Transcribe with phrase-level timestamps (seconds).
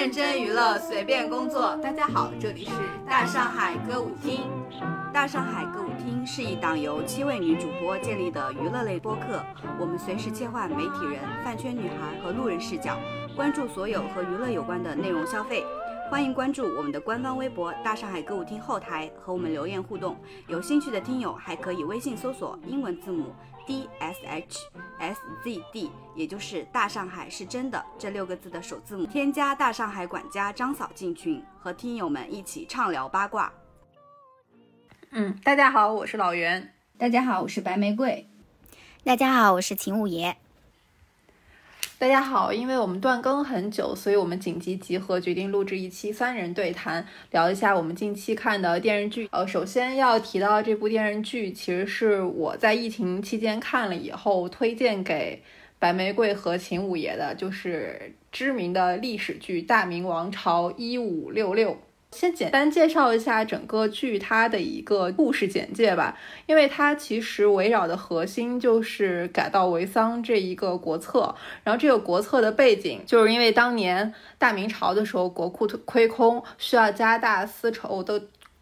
[0.00, 1.76] 认真娱乐，随便工作。
[1.76, 2.70] 大家好，这里是
[3.06, 4.40] 大上海歌舞厅。
[5.12, 9.44] 大上海歌舞厅是一档由七位女主播建立的娱乐类播客，
[9.78, 12.96] 我们随时切换媒体人、饭圈女孩和路人视角，
[13.36, 15.62] 关注所有和娱乐有关的内容消费。
[16.10, 20.16] 欢迎关注我们的官方微博“大上海歌舞厅”后台和我们留言互动。
[20.48, 23.34] 有兴趣的听友还可以微信搜索英文字母
[23.66, 24.58] D S H
[24.98, 33.52] S Z D，也就是“大上海是真的”这六个字的首字母，添加大上海管家张嫂进群，和听友们一起畅聊八卦。
[35.10, 36.72] 嗯，大家好，我是老袁。
[36.98, 38.28] 大家好，我是白玫瑰。
[39.02, 40.36] 大家好，我是秦五爷。
[42.00, 49.28] 大家好，因为我们断更很久，所以我们紧急集合，决定录制一期三人对谈，聊一下我们近期看的电视剧。
[49.30, 55.42] 呃，首先要提到这部电视剧，其实是我在疫情期间看了以后推荐给
[55.78, 61.72] 白玫瑰和秦五爷的，就是知名的历史剧《大明王朝一五六六》。
[62.12, 71.34] 先简单介绍一下整个剧它的一个故事简介吧，因为它其实围绕的核心就是改稻为桑这一个国策。
[71.62, 78.20] 然后这个国策的背景，就是因为当年大明朝的时候国库亏空，需要加大丝绸的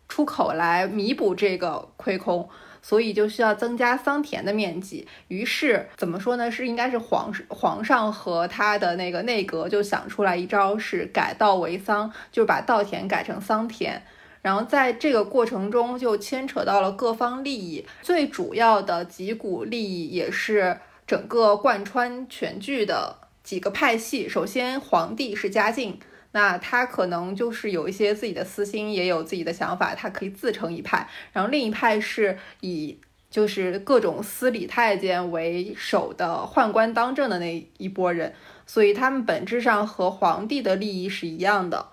[0.08, 2.48] 出口来弥补这个亏空。
[2.80, 6.50] 所以就需要增加桑田的面积，于是怎么说呢？
[6.50, 14.02] 是应该是皇皇上和他的那个内阁就想出来一招，是改稻为桑，就是把稻田改成桑田。
[14.40, 24.28] 然后在这个过程中就牵扯到了各方利益，最主要的几股利益也是整个贯穿全剧的几个派系。
[24.28, 25.98] 首先，皇帝是嘉靖。
[26.40, 31.08] 那他可能就是有一些自己的私心，也有自己的想法，他可以自成一派。
[31.32, 32.96] 然后另一派是以
[33.28, 38.32] 就是各种司礼太监为首的宦官当政的那一波人，
[38.64, 41.88] 所以他们本质上和皇帝的利益是一样的。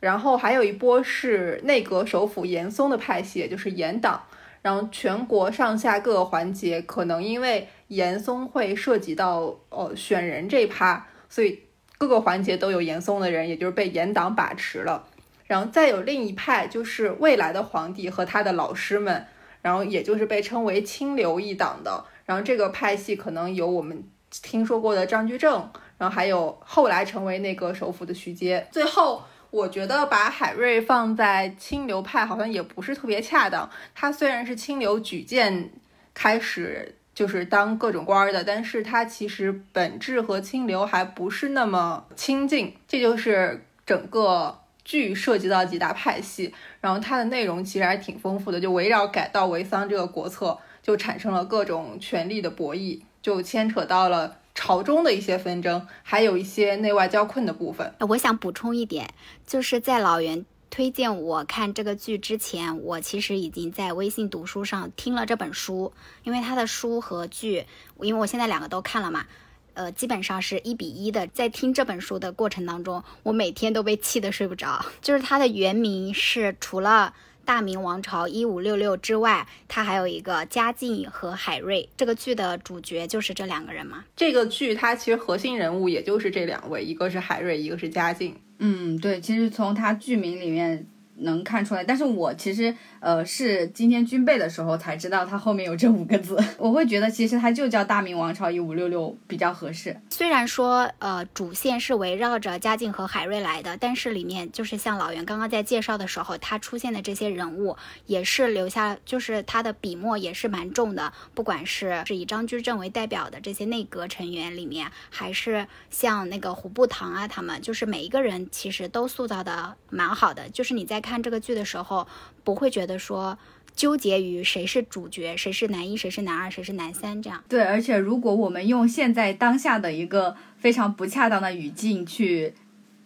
[0.00, 4.22] 然后还有一波是内阁首辅严嵩的派系，就是严党。
[4.62, 11.60] 然后全国上下各个环节可能因为严嵩会涉及到呃选人这一趴，所以。
[12.00, 15.06] 各个环节都有严嵩的人，也就是被严党把持了。
[15.46, 19.26] 然后再有另一派，就是未来的皇帝和他的老师们，
[19.60, 22.02] 然后也就是被称为清流一党的。
[22.24, 28.66] 然后这个派系可能有我们听说过的张居正，然后还有后来成为那个首辅的徐阶。
[28.72, 33.68] 最后，我觉得把海瑞放在清流派好像也不是特别恰当。
[33.94, 35.70] 他虽然是清流举荐
[36.14, 36.96] 开始。
[37.20, 42.74] 就是当各种官的，但是他其实本质和清流还不是那么亲近。
[42.88, 57.92] 这就是整个剧涉及到几大派系，然后它的内容其实还挺丰富的，就围绕改道为桑这个国策，就产生了各种权力的博弈，就牵扯到了朝中的一些纷争，还有一些内外交困的部分。
[58.08, 59.10] 我想补充一点，
[59.46, 60.46] 就是在老袁。
[60.70, 65.92] 推荐我看这个剧之前，我其实已经在微信读书上听了这本书，
[66.22, 67.66] 因为他的书和剧，
[68.00, 69.26] 因为我现在两个都看了嘛，
[69.74, 71.26] 呃，基本上是一比一的。
[71.26, 74.84] 在听这本书的过程当中，我每天都被气得睡不着。
[75.02, 77.12] 就是它的原名是除了
[77.44, 81.88] 大明王朝一五六六之外，它还有一个嘉靖和海瑞。
[81.96, 84.04] 这个剧的主角就是这两个人嘛？
[84.14, 88.36] 这个剧它其实核心人物也就是这两位，一个是海瑞，一个是嘉靖。
[88.62, 90.86] 嗯，对，其实从它剧名里面
[91.20, 92.74] 能看出来，但是我其实。
[93.00, 96.38] 呃，是今天军备的时候才知道它后面有这五个字。
[96.58, 99.98] 我会觉得其实它就叫大明王朝一五六六比较合适。
[100.10, 111.10] 虽然说呃主线是围绕着嘉靖和海瑞来的，但是里面就是像老袁刚刚在介绍的时候，他出现的这些人物也是留下，就是他的笔墨也是蛮重的。
[111.32, 120.46] 不管是是以张居正为代表的这些内阁成员里面，还是像那个胡部堂啊，他们就是每一个人其实都塑造的蛮好的。
[120.50, 122.06] 就是你在看看这个剧的时候。
[122.42, 123.38] 不会觉得说
[123.76, 127.44] 纠结于谁是主角，谁是男一，谁是男二，谁是男三这样。
[127.48, 132.54] 对，而且如果我们用现在当下的一个非常不恰当的语境去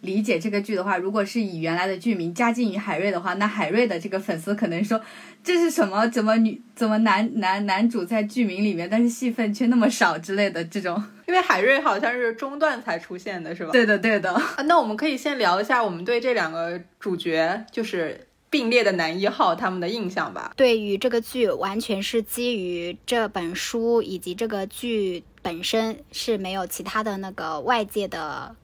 [0.05, 5.01] 理解这个剧的话，如果是以原来的剧名《加进于海瑞》的话，那海瑞的这个粉丝可能说
[5.43, 6.07] 这是什么？
[6.07, 11.03] 怎么女怎么男男男主在剧名里面，但是戏份却那么少之类的这种。
[11.27, 13.71] 因为海瑞好像是中段才出现的，是吧？
[13.71, 14.39] 对的，对的。
[14.65, 18.27] 那我们可以先聊一下我们对这两个主角，就是。
[18.47, 20.53] 并列的男一号，他们的印象吧。
[20.55, 28.55] 对于这个剧，完全是基于这本书以及这个剧本身是没有其他的那个外界的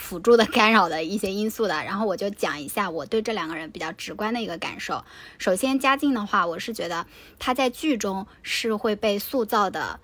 [0.00, 1.74] 辅助的干扰的一些因素的。
[1.84, 5.04] 然后我就讲一下我对这两个人比较直观的一个感受。
[5.38, 7.06] 首先，嘉靖的话，我是觉得
[7.38, 10.00] 他在剧中是会被塑造的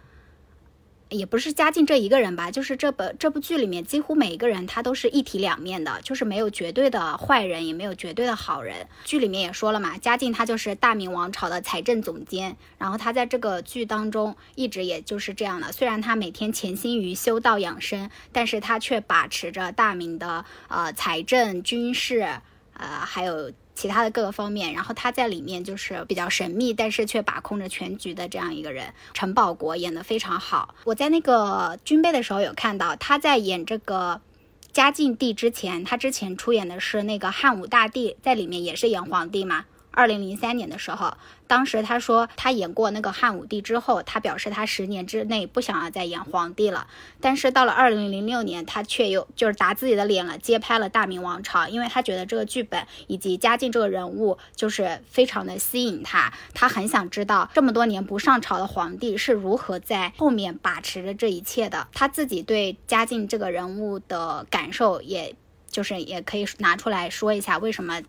[1.08, 8.88] 也不是嘉靖这一个人吧，就是这本这部剧里面几乎每一个人他都是一体两面的，就是没有绝对的坏人，也没有绝对的好人。
[9.04, 15.70] 剧里面也说了嘛，嘉靖他就是大明王朝的财政总监，然后他在这个剧当中一直也就是这样的。
[15.70, 22.40] 虽然他每天潜心于修道养生，但是他却把持着大明的呃财政、军事，
[22.72, 23.52] 呃还有。
[23.76, 28.92] 其他的各个方面，然后他在里面就是比较神秘，但是却把控着全局的这样一个人。
[29.12, 34.20] 陈宝国演的非常好，我在那个军备的时候有看到他在演这个
[34.72, 39.66] 嘉靖帝之前，他之前出演的是那个汉武大帝，在里面也是演皇帝嘛。
[39.96, 41.16] 二零零三年的时候，
[41.46, 46.86] 当时他说他演过那个汉武帝之后，他表示他十年之内不想要再演皇帝了。
[47.18, 61.88] 但是到了二零零六年，他却又就是打自己的脸了，接拍了大明王朝，因为他觉得这个剧本以及嘉靖这个人物就是非常的吸引他，他很想知道这么多年不上朝的皇帝是如何在后面把持着这一切的。
[61.94, 65.34] 他自己对嘉靖这个人物的感受，也
[65.70, 68.02] 就是也可以拿出来说一下，为什么。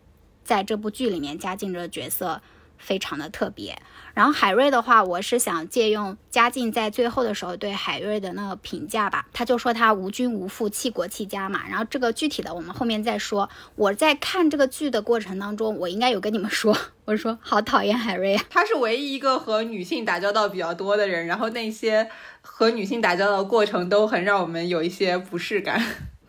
[0.48, 2.42] 在这部剧里面，嘉靖这个角色
[2.78, 3.78] 非常的特别。
[4.14, 9.28] 然后海瑞的话，我是想借用嘉靖在最后的时候对海瑞的那个评价吧。
[9.34, 11.68] 他就说他无君无父，弃国弃家嘛。
[11.68, 13.48] 然后这个具体的我们后面再说。
[13.76, 18.44] 我在看这个剧的过程当中，我应该有跟你们说，我说好讨厌海瑞啊。
[18.50, 22.10] 他是唯一一个和女性打交道比较多的人，然后那些
[22.42, 25.84] 和女性打交道过程都很让我们有一些不适感。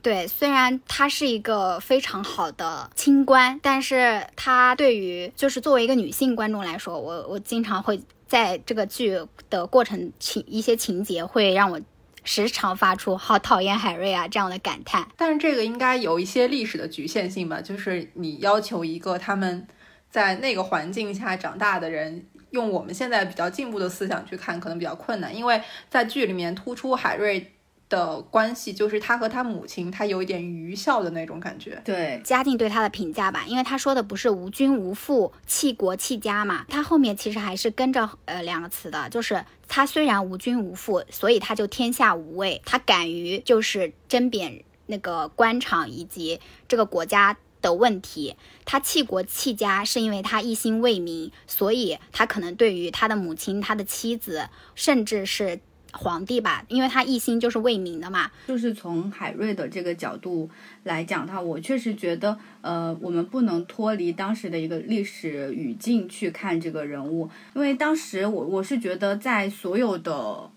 [0.08, 9.20] 对，虽然他是一个非常好的清官，但是他对于就是作为一个女性观众来说，我我经常会在这个剧
[9.50, 11.78] 的过程情一些情节会让我
[12.24, 15.06] 时常发出“好讨厌海瑞啊”这样的感叹。
[15.14, 19.68] 但是这个应该有一些历史的局限性吧，就是你要求一个他们
[20.10, 27.52] 在那个环境下长大的人，用我们现在比较进步的思想去看，可能比较困难，因为在剧里面突出海瑞。
[27.88, 31.80] 的关系就是他和他母亲，他有一点愚孝的那种感觉。
[31.84, 48.36] 对，嘉靖对他的评价吧，因为他说的不是无君无父、弃国弃家嘛，他后面其实还是跟着呃两个词的，就是他虽然无君无父，所以他就天下无畏，他敢于就是针砭那个官场以及这个国家的问题。
[48.66, 55.60] 他弃国弃家是因为他一心为民，所以他可能对于他的母亲、他的妻子，甚至是。
[55.92, 58.30] 皇帝吧，因为他一心就是为民的嘛。
[58.46, 60.48] 就是从海瑞的这个角度
[60.84, 70.50] 来讲，他我确实觉得，呃，我们不能脱离当时的一个历史语境去看这个人物，因为当时我我是觉得，在所有的，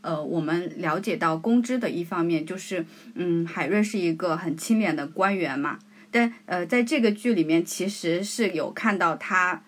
[0.00, 5.78] 呃，我们了解到公知的一方面，就是嗯，海瑞是一个很清廉的官员嘛。
[6.10, 9.62] 但呃，在这个剧里面，其实是有看到他，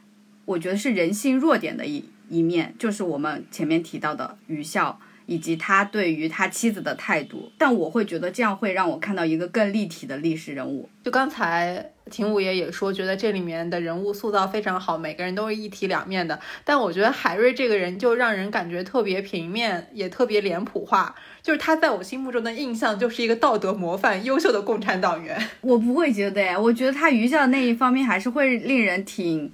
[0.45, 2.05] 我觉得是人性弱点的一。
[2.33, 7.53] 一面就是我们前面提到的愚孝，以及他对于他妻子的态度。
[7.59, 10.89] 但我会觉得这样会让我看到一个更立体的历史人物。
[11.05, 16.41] 就刚才秦五爷也说，觉得这里面的人物塑造非常好，每个人都是一体两面的。
[16.65, 21.15] 但我觉得海瑞这个人就让人感觉特别平面，也特别脸谱化。
[21.43, 25.39] 就是他在我心目中的印象就是一个道德模范、优秀的共产党员。
[25.61, 29.53] 我不会觉得呀，我觉得他愚孝那一方面还是会令人挺。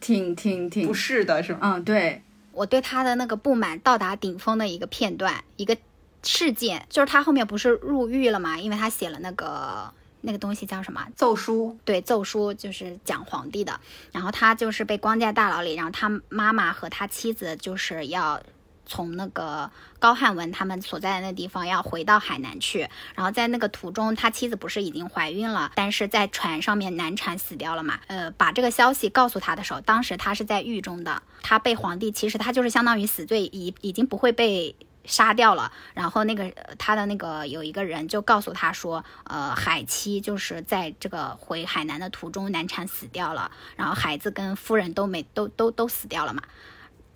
[0.00, 1.58] 挺挺挺不是的，是吗？
[1.62, 5.76] 嗯，对，我对他的那个不满到达顶峰的一个片段，一个
[6.22, 8.58] 事件，就是他后面不是入狱了嘛？
[8.58, 9.92] 因为他写了那个
[10.22, 11.76] 那个东西叫什么奏书？
[11.84, 13.78] 对，奏书就是讲皇帝的。
[14.10, 18.42] 然后他就是被关在大牢里，然后他妈妈和他妻子就是要。
[18.90, 19.70] 从那个
[20.00, 28.00] 高汉文他们所在的那地方要回到海南去，然后在那个途中，他妻子不是已经怀孕了，但是在船上面难产死掉了嘛？
[28.08, 35.70] 呃，把这个消息告诉他的时候，当时他是在狱中的，他被皇帝其实他就是相当于死罪，已已经不会被杀掉了。
[35.94, 46.42] 然后那个他的那个有一个人就告诉他说，呃，海妻就是在这个回海南的途中难产死掉了，然后孩子跟夫人都没都都都死掉了嘛。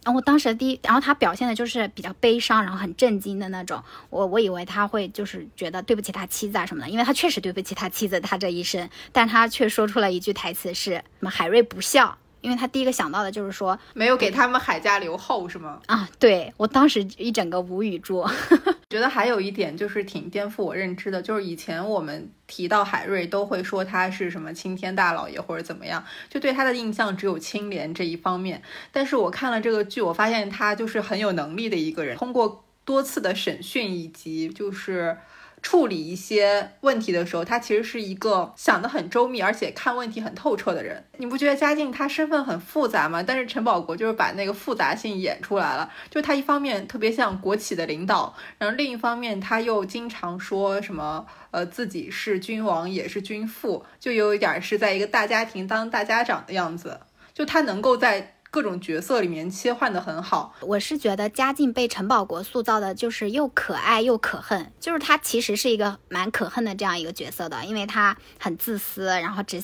[0.04, 3.82] 然后我当时第一，然后他表现的就是比较悲伤，然后很震惊的那种。
[4.11, 12.16] 我我以为他会就是觉得对不起他妻子啊什么的，因为他确实对不起他妻子，他这一生，但他却说出了一句台词是什么海瑞不孝。
[12.45, 15.81] 因为他第一个想到的就是说没有给他们海家留后，是吗？
[15.87, 18.23] 啊，对我当时一整个无语住。
[18.91, 28.63] 觉得还有一点就是挺颠覆我认知的，就是以前我们提到海瑞都会说他是什么青天大老爷或者怎么样，就对他的印象只有清廉这一方面。
[28.93, 35.17] 但是我看了这个剧，我发现他就是很有能力的一个人，通过多次的审讯以及就是。
[35.64, 41.02] 处理一些问题的时候，他其实是一个想得很周密，而且看问题很透彻的人。
[41.16, 43.23] 你不觉得嘉靖他身份很复杂吗？
[43.23, 57.00] 但是陈宝国就是把那个复杂性演出来了，就他一方面特别像国企的领导，然后另一方面他又经常说什么呃自己是君王也是君父，就有一点是在一个大家庭当大家长的样子。
[57.33, 58.34] 就他能够在。
[58.54, 69.61] 各种角色里面切换的很好，我是觉得嘉靖被陈宝国塑造的就是又可爱又可恨，就是他其实是一个蛮可恨的这样一个角色的，因为他很自私，然后只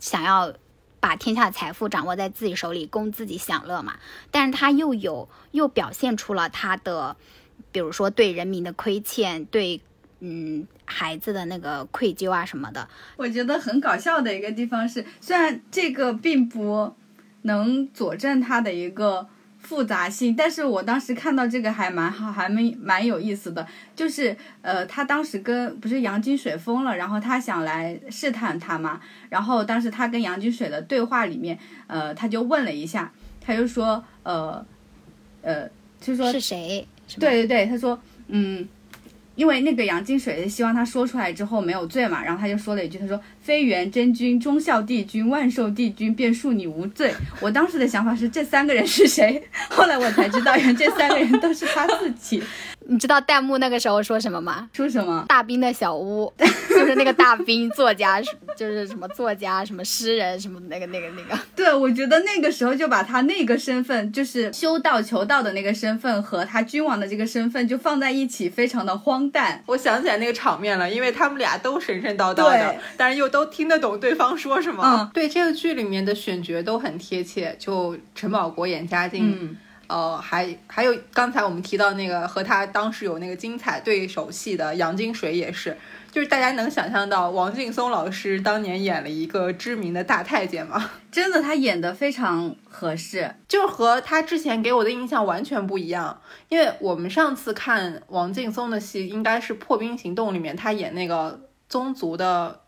[0.00, 0.50] 想要
[0.98, 3.98] 把天下的财富掌握在自己手里，供自己享乐嘛。
[4.30, 7.14] 但是他又有又表现出了他的，
[7.70, 9.78] 比如说对人民的亏欠，对
[10.20, 12.88] 嗯孩子的那个愧疚啊什么的。
[13.18, 16.96] 我觉得很搞笑的一个地方是，虽然这个并不。
[17.42, 19.26] 能佐证他的一个
[19.58, 23.66] 复杂性，但是我当时看到这个还蛮好，还蛮蛮有意思的。
[23.94, 29.00] 就是呃，他当时跟不是杨金水疯了，然后他想来试探他嘛。
[29.28, 34.64] 然后当时他跟杨金水的对话里面，呃，他就问了一下，他就说呃
[35.42, 35.68] 呃，
[36.00, 36.86] 就说是谁？
[37.18, 38.68] 对对对，他说嗯。
[39.42, 49.42] 因为那个杨金水希望他说出来之后没有罪嘛，然后他就说了一句，他说：“非元真君、忠孝帝君、万寿帝君，便恕你无罪。”我当时的想法是这三个人是谁？
[49.68, 52.40] 后来我才知道，原来这三个人都是他自己。
[52.86, 54.68] 你知道弹幕那个时候说什么吗？
[54.72, 55.24] 说什么？
[55.28, 56.32] 大兵的小屋，
[56.82, 58.20] 就是那个大兵作家，
[58.56, 61.40] 就是什么作家、什么诗人、什么那个那个那个。
[61.54, 69.62] 对，我觉得那个时候就把他那个身份，就是修道求道的那个身份和他君王的这个身份就放在一起，非常的荒诞。
[69.66, 74.82] 我想起来那个场面了，因为他们俩都神神叨叨的，但是又都听得懂对方说什么。
[74.84, 79.56] 嗯，对，这个剧里面的选角都很贴切，就陈宝国演嘉靖。
[79.88, 85.76] 呃，还还有刚才我们提到那个和他当时有那个精彩对手戏的杨金水也是，
[86.12, 90.90] 就是大家能想象到王劲松老师当年演了一个知名的大太监吗？
[91.10, 96.20] 真的，他演的非常合适，就是和他之前给我的印象完全不一样。
[96.50, 102.60] 因为我们上次看王劲松的戏，应该是《破冰行动》里面他演那个宗族的。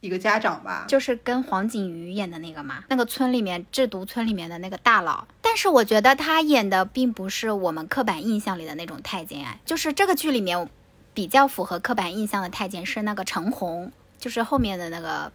[0.00, 5.26] 一个家长吧，就是跟黄景瑜演的那个嘛，那个村里面制毒村里面的那个大佬。
[5.40, 10.68] 但是我觉得他演的并不是我们刻板印象里的那种太监哎，就是这个剧里面
[11.16, 15.32] 比较符合刻板印象的太监是那个陈红，就是后面的那个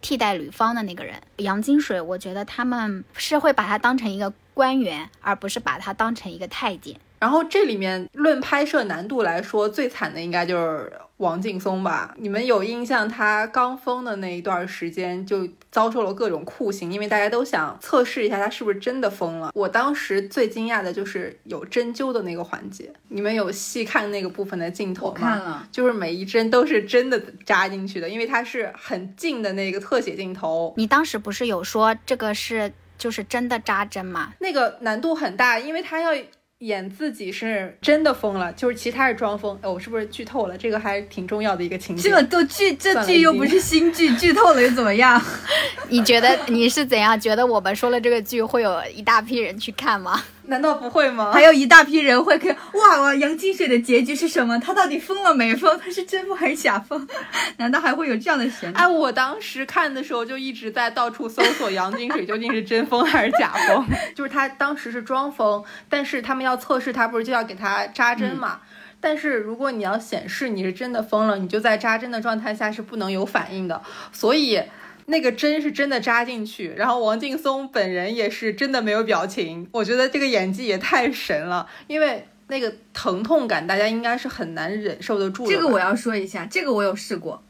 [0.00, 2.00] 替代吕方的那个人杨金水。
[2.00, 6.94] 我觉得他们是会把他当成一个官员，而不是把他当成一个太监。
[7.18, 12.14] 然后这里面论拍摄难度来说，最惨的应该就是王劲松吧？
[12.16, 19.52] 你们有印象，他刚封的那一段时间就遭受了各种酷刑，因为大家都想测试一下他是不是真的疯了。
[19.54, 25.18] 我当时最惊讶的就是有针灸的那个环节，你们有细看那个部分的镜头吗？
[25.18, 30.72] 看了，就是每一针都是真的扎进去的，因为它是很近的那个特写镜头。
[30.76, 34.32] 你当时不是有说这个是就是真的扎针吗？
[34.38, 36.10] 那个难度很大，因为他要。
[36.60, 39.56] 演自己是真的疯了，就是其他是装疯。
[39.62, 40.58] 哎，我是不是剧透了？
[40.58, 42.10] 这个还挺重要的一个情节。
[42.10, 45.22] 这都剧，这剧又不是新剧，剧透了又怎么样？
[45.88, 47.18] 你觉得你是怎样？
[47.18, 50.20] 觉得我们说了这个剧会有一大批人去看吗？
[50.48, 51.30] 难道不会吗？
[51.32, 53.14] 还有一大批人会看哇哇！
[53.14, 54.58] 杨金水的结局是什么？
[54.58, 55.78] 他到底疯了没疯？
[55.78, 57.06] 他是真疯还是假疯？
[57.58, 58.72] 难道还会有这样的悬？
[58.72, 63.86] 哎，我当时看的时候就一直在到处搜索杨金水究竟是真疯还是假疯。
[64.16, 68.60] 就是他当时是装疯，但是他们要测试他，不是就要给他扎针嘛？
[69.00, 73.82] 但是如果你要显示你是真的疯了，你就在扎针的状态下是不能有反应的。
[74.12, 74.62] 所以。
[75.10, 79.66] 那个针是真的扎进去，然后王劲松本人也是真的没有表情。
[79.72, 85.50] 我觉得这个演技也太神了，因为那个疼痛感大家应该是很难忍受得住的。
[85.50, 87.42] 这个我要说一下，这个我有试过，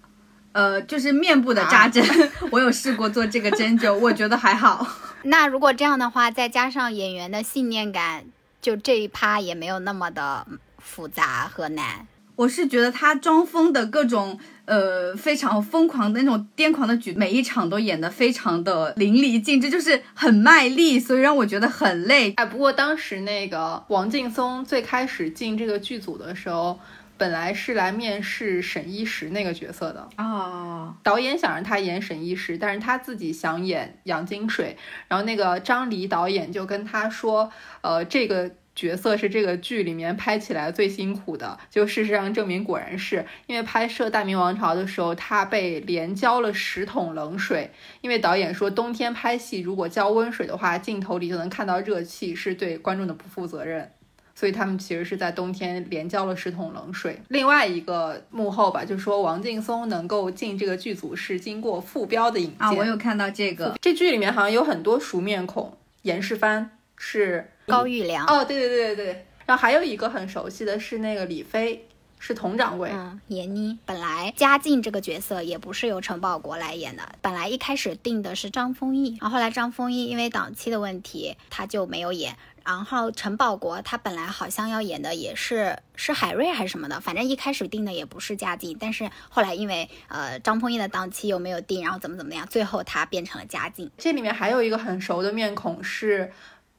[0.52, 2.04] 呃，就是面部的扎针，
[2.52, 4.86] 我有试过做这个针灸，我觉得还好。
[5.24, 8.24] 那如果这样的话，再加上演员的信念感，
[8.62, 10.46] 就这一趴也没有那么的
[10.78, 12.06] 复杂和难。
[12.38, 14.38] 我是觉得他装疯的各种。
[14.68, 22.34] 呃，非常疯狂的那种癫狂的举，每一场都演得非常的淋漓尽致，就是很卖力，所以让我觉得很累。
[22.36, 26.78] 哎，不过当时那个王劲松最开始进这个剧组的时候，
[27.16, 34.76] 本来是来面试沈一石那个角色的哦，导演想让他演沈一石，但是他自己想演杨金水，
[35.08, 38.50] 然后那个张黎导演就跟他说，呃，这个。
[38.78, 53.90] 角色是这个剧里面拍起来最辛苦的，就事实上证明果然是因为拍摄《大明王朝》的时候，他被连浇了十桶冷水，因为导演说冬天拍戏如果浇温水的话，镜头里就能看到热气，是对观众的不负责任，
[54.32, 57.20] 所以他们其实是在冬天连浇了十桶冷水。
[57.26, 66.68] 另外一个幕后吧，就说王劲松能够进这个剧组是经过副标的引荐啊，我有看到这个，这剧里面好像有很多熟面孔，严世蕃
[66.98, 71.84] 是高育良，哦，对对对对对，然后还有一个很熟悉的是那个李飞。
[72.20, 73.78] 是佟掌柜，嗯，闫妮。
[73.86, 82.36] 本来嘉靖这个角色也不是由陈宝国来演的，本来一开始定的是张丰毅，然后后来张丰毅因为档期的问题，他就没有演。
[82.64, 93.88] 然后陈宝国他本来好像要演的也是是海瑞还是什么的，反正一开始定的也不是嘉靖，但是后来因为呃张丰毅的档期又没有定，然后怎么怎么样，最后他变成了嘉靖。
[93.96, 96.32] 这里面还有一个很熟的面孔是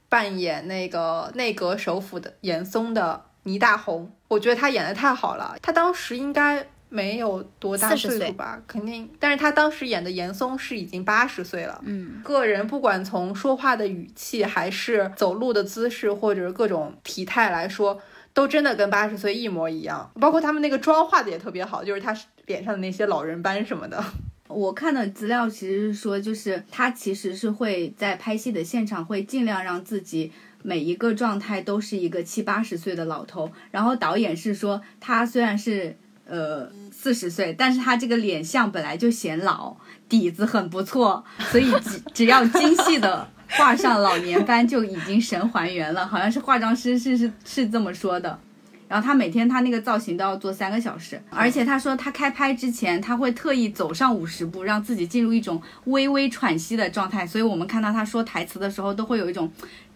[0.09, 3.25] 扮演那个内阁首辅的严嵩的。
[3.43, 5.55] 倪大红，我觉得他演的太好了。
[5.61, 8.61] 他当时应该没有多大岁数吧？
[8.67, 9.09] 肯定。
[9.17, 11.81] 但是他当时演的严嵩是已经八十岁了。
[11.85, 17.99] 嗯，个人不管从说话的语气，还是走路的姿势，或者各种体态来说，
[18.33, 20.11] 都真的跟八十岁一模一样。
[20.19, 24.03] 包括他们那个妆化的也特别好，就是他脸上的那些老人斑什么的。
[24.49, 30.33] 我看的资料其实是说，就是他其实是会在拍戏的现场会尽量让自己。
[30.61, 39.77] 每一个状态都是一个七八十岁的老头，然后导演是说他虽然是呃四十岁，但是他这个脸相本来就显老，
[40.09, 48.37] 底子很不错，所以只只要精细的画上老年斑就已经神还原了，好像是化妆师是是是这么说的。
[48.89, 59.49] 然后他每天他那个造型都要做三个小时，而且他说他开拍之前他会特意走上五十步，让自己进入一种微微喘息的状态，所以我们看到他说台词的时候都会有一种。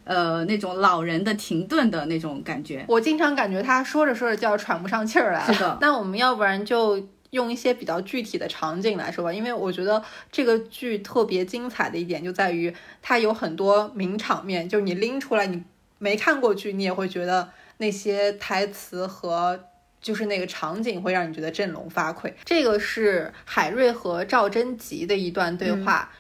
[0.06, 5.54] 呃，那种老人的停顿的那种感觉，我经常感觉他说着说着就要喘不上气儿来了。
[5.54, 15.64] 是的，那我们要不然就用一些比较具体的场景来说吧，因为我觉得这个剧特别精彩的一点就在于它有很多名场面，就是你拎出来你
[16.00, 17.48] 没看过剧，你也会觉得
[17.78, 19.70] 那些台词和
[20.02, 22.34] 就是那个场景会让你觉得振聋发聩。
[22.46, 26.12] 这个是海瑞和赵贞吉的一段对话，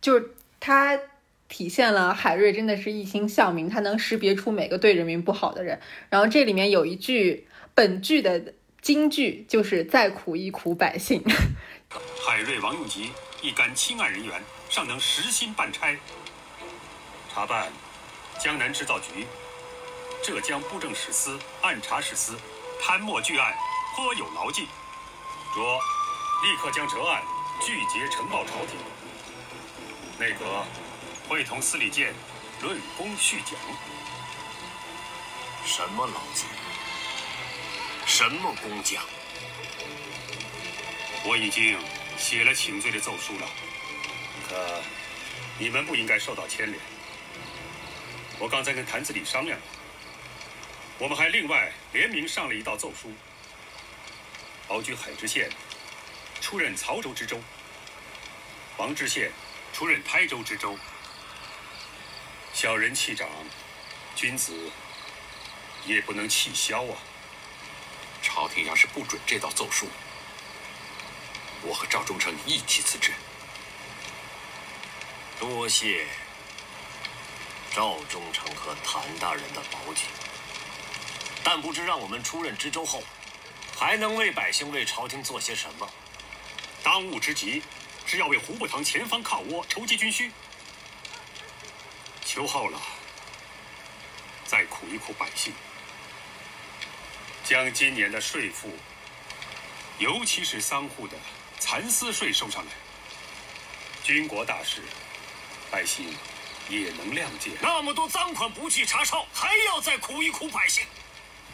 [0.00, 0.30] 就是
[0.60, 0.98] 他。
[1.48, 5.78] 体现了海瑞真的是一心向民，他能识别出每个对人民不好的人。
[6.08, 11.22] 然后这里面有一句本剧的金句，就是再苦亦苦百姓。
[12.26, 13.10] 海瑞王永吉
[13.42, 15.94] 一干清案人员尚能实心办差，
[17.30, 17.70] 查办
[18.38, 19.26] 江南制造局、
[20.22, 22.38] 浙江布政使司、按察使司
[22.80, 23.52] 贪墨巨案，
[23.96, 24.68] 颇有牢记。
[25.54, 25.80] 着
[26.44, 27.22] 立刻将折案
[27.60, 28.78] 具结呈报朝廷。
[30.18, 30.64] 内阁。
[31.28, 32.12] 会同司礼监
[32.60, 33.54] 论功叙奖。
[35.64, 36.44] 什么老子？
[38.04, 39.02] 什么工匠？
[41.24, 41.78] 我已经
[42.18, 43.48] 写了请罪的奏书了，
[44.46, 44.82] 可
[45.58, 46.78] 你们不应该受到牵连。
[48.38, 49.64] 我刚才跟谭子礼商量了，
[50.98, 53.12] 我们还另外联名上了一道奏书，
[54.68, 55.50] 保举海知县
[56.40, 57.40] 出任曹州知州，
[58.76, 59.32] 王知县
[59.72, 60.78] 出任台州知州。
[62.54, 63.28] 小人气长，
[64.14, 64.70] 君子
[65.84, 66.98] 也不能气消啊！
[68.22, 69.88] 朝廷要是不准这道奏书，
[71.62, 73.10] 我和赵忠诚一起辞职。
[75.40, 76.06] 多谢
[77.74, 80.04] 赵忠诚和谭大人的保举，
[81.44, 83.02] 但不知让我们出任知州后，
[83.76, 85.88] 还能为百姓、为朝廷做些什么？
[86.82, 87.62] 当务之急
[88.06, 90.30] 是要为胡部堂前方靠窝筹集军需。
[92.24, 92.80] 求后了，
[94.44, 95.52] 再苦一苦百姓，
[97.44, 98.70] 将今年的税赋，
[99.98, 101.16] 尤其是商户的
[101.58, 102.72] 蚕丝税收上来。
[104.02, 104.82] 军国大事，
[105.70, 106.16] 百姓
[106.68, 107.50] 也能谅解。
[107.60, 110.84] 那么多赃款不去查抄，还要再苦一苦百姓。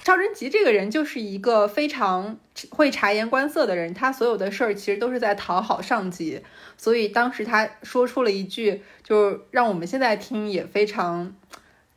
[0.09, 2.39] 赵贞吉这个人就是一个非常
[2.71, 6.41] 会察言观色的人，他所有的事儿其实都是在讨好上级。
[6.79, 11.35] 所以当时他说出了一句，就是让我们现在听也非常，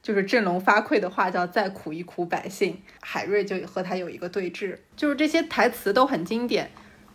[0.04, 2.82] 就是振聋发聩的话，叫“再苦一苦百姓”。
[3.00, 6.70] 海瑞就和他有一个对峙，就是这些台词都很经典。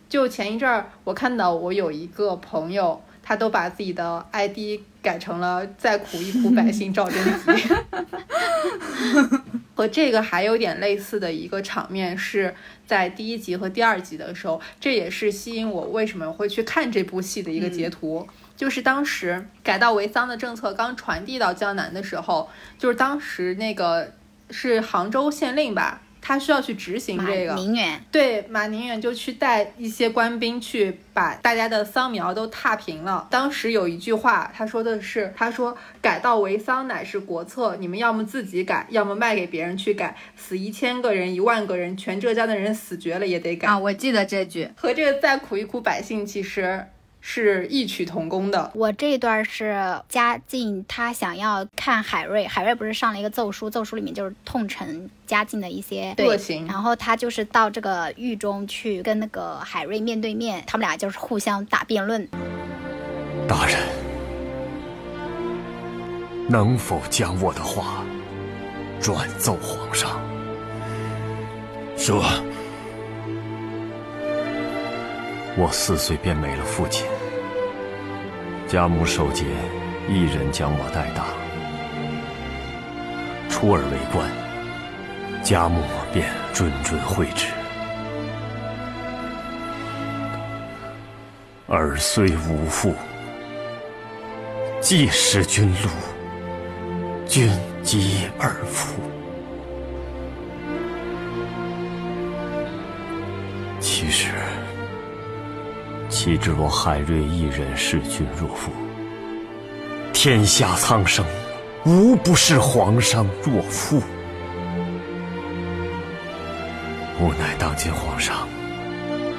[0.09, 7.75] 就前一阵儿，我看到我有一个朋友，他都把自己的 ID 改成了“再苦一苦百姓赵贞吉”。
[9.77, 12.55] 和这个还有点类似的一个场面是
[12.87, 18.27] 在第一集和第二集的时候，这也是吸引我为什么会去看这部戏的一个截图。
[18.55, 24.11] 就是当时改稻为桑的政策刚传递到江南的时候，就是当时那个
[24.49, 26.01] 是杭州县令吧。
[26.27, 27.53] 他需要去执行这个。
[27.53, 33.25] 宁远，对，马宁远就去带一些官兵去把大家的桑苗都踏平了。
[33.31, 40.17] 当时有一句话，他说的是：“他说改稻为桑乃是国策，你们要么自己改，要么卖给别人去改。
[40.35, 43.69] 死一千个人、一万个人，全浙江的人死绝了也得改。
[43.69, 44.69] 啊，我记得这句。
[44.75, 46.85] 和这个再苦一苦百姓其实
[47.29, 48.71] 是异曲同工的。
[48.73, 62.25] 我这一段是嘉靖他想要看海瑞，海瑞不是上了一个奏书，奏书里面就是痛陈嘉靖的一些恶行然后他就是到这个狱中去跟那个海瑞面对面，他们俩就是互相打辩论。
[63.45, 63.77] 大人，
[66.47, 68.05] 能否将我的话
[69.01, 70.17] 转奏皇上？
[71.97, 72.23] 说，
[75.59, 77.03] 我四岁便没了父亲，
[78.67, 79.43] 家母守节
[80.07, 81.25] 一人将我带大，
[83.49, 84.29] 出尔为官，
[85.43, 85.81] 家母
[86.13, 87.47] 便谆谆绘制。
[91.65, 92.93] 儿虽无父，
[94.79, 95.89] 既识君禄，
[97.25, 97.49] 君
[97.81, 98.93] 及儿父。
[103.79, 104.33] 其实，
[106.27, 108.69] 岂知我海瑞一人视君若父，
[110.11, 111.25] 天下苍生，
[111.85, 114.03] 无不视皇上若父。
[117.17, 118.45] 无奈当今皇上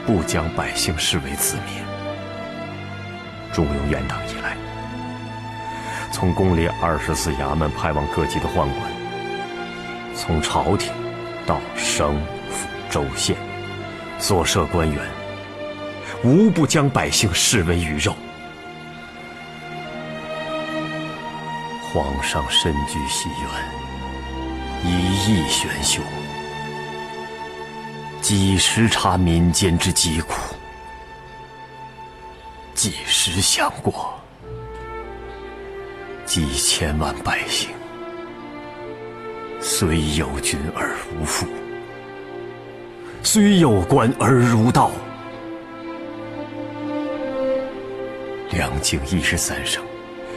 [0.07, 1.85] 不将百姓视为子民。
[3.53, 4.57] 中庸元党以来，
[6.11, 8.75] 从宫里二十四衙门派往各级的宦官，
[10.17, 10.91] 从朝廷
[11.47, 12.19] 到省
[12.51, 13.37] 府州县，
[14.19, 14.99] 所设官员，
[16.25, 18.15] 无不将百姓视为鱼肉。
[21.81, 23.49] 皇上身居西苑，
[24.85, 26.03] 一意玄修，
[28.21, 30.35] 几时察民间之疾苦？
[32.75, 34.15] 几时想过，
[36.25, 37.71] 几千万百姓
[39.61, 41.47] 虽有君而无父，
[43.23, 44.91] 虽有官而如盗。
[48.51, 49.85] 两京一十三生，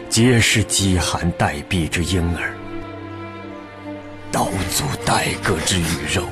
[0.09, 2.53] 皆是饥寒待毙之婴儿，
[4.31, 6.27] 刀俎待割之鱼肉。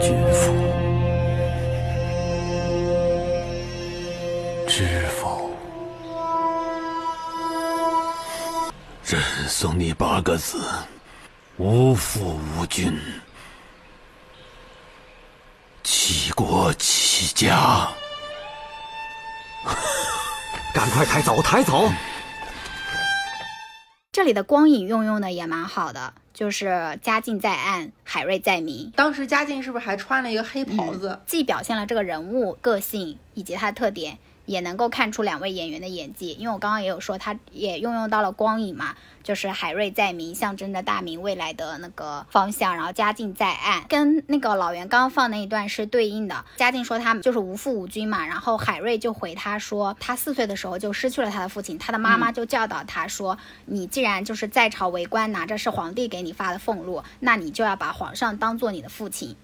[0.00, 0.52] 君父，
[4.66, 4.84] 知
[5.20, 5.50] 否？
[9.04, 10.60] 朕送你八个字：
[11.56, 12.96] 无父无君，
[15.82, 16.72] 齐国
[17.28, 17.88] 齐家。
[20.72, 21.90] 赶快抬走，抬走！
[24.10, 31.20] 这里的光影运用的也蛮好的，就是嘉靖在暗，海瑞在明，当时嘉靖是不是还穿了一个黑袍子？
[31.26, 36.32] 既表现了这个人物个性以及他的特点，也能够看出两位演员的演技。
[36.32, 46.46] 因为我刚刚也有说，他也运用到了光影嘛，就是海瑞在明，象征着大明未来的那个方向，然后嘉靖在暗，跟那个老袁刚刚放那一段是对应的。
[46.56, 59.36] 嘉靖说他就是无父无君嘛，然后海瑞就回他说，他四岁的时候就失去了他的父亲，他的妈妈就教导他说，你既然就是在朝为官，拿着是皇帝给你发的俸禄，那你就要把皇上当做你的父亲。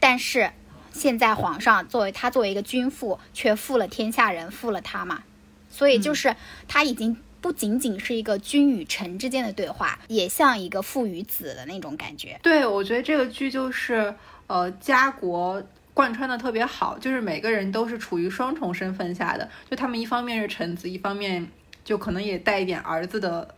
[0.00, 0.52] 但是
[0.92, 5.22] 现在皇上作为他作为一个君父，却负了天下人，负了他嘛，
[5.70, 6.34] 所以就是
[6.66, 12.38] 他已经不仅仅是一个君与臣之间的对话，也像一个父与子的那种感觉。
[12.42, 14.14] 对，我觉得这个剧就是
[14.48, 15.62] 呃家国
[15.94, 21.46] 贯穿的特别好，就是每个人都是处于双重身份下的，就他们一方面是臣子，一方面
[21.84, 23.54] 就可能也带一点儿子的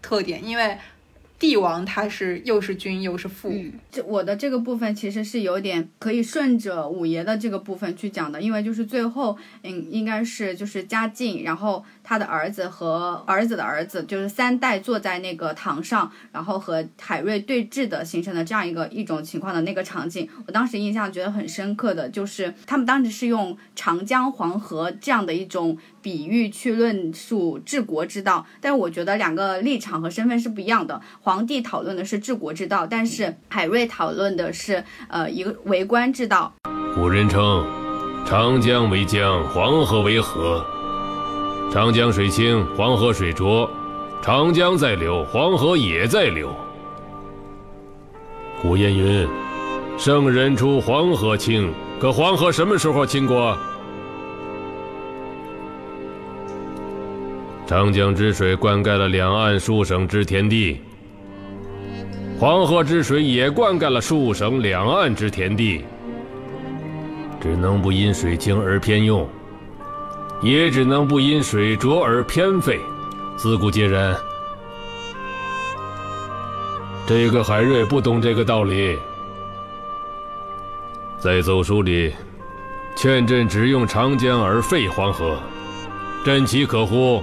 [0.00, 0.78] 特点，因为
[1.44, 3.52] 帝王他是又是君又是父，
[3.90, 31.00] 这我的这个部分其实是有点可以顺着五爷的这个部分去讲的，因为就是最后，嗯，应该是就是嘉靖，然后他的儿子和儿子的儿子，就是三代坐在那个堂上，然后和海瑞对峙的形成的这样一个一种情况的那个场景，我当时印象觉得很深刻的就是他们当时是用长江黄河这样的一种比喻去论述治国之道，但是我觉得两个立场和身份是不一样的。
[31.22, 36.52] 皇帝讨论的是治国之道，但是海瑞讨论的是呃一个为官之道。
[36.94, 37.66] 古人称
[38.26, 40.64] 长江为江，黄河为河。
[41.72, 43.68] 长江水清，黄河水浊，
[44.22, 46.54] 长江在流，黄河也在流。
[48.62, 49.26] 古谚云
[49.98, 53.56] ：“圣人出黄河清。”可黄河什么时候清过？
[57.66, 60.80] 长江之水灌溉了两岸数省之田地，
[62.38, 65.82] 黄河之水也灌溉了数省两岸之田地。
[67.40, 69.26] 只能不因水清而偏用，
[70.40, 72.80] 也只能不因水浊而偏废，
[73.36, 74.14] 自古皆然。
[77.06, 78.98] 这个海瑞不懂这个道理，
[81.18, 82.12] 在奏书里
[82.96, 85.36] 劝朕只用长江而废黄河，
[86.24, 87.22] 朕岂可乎？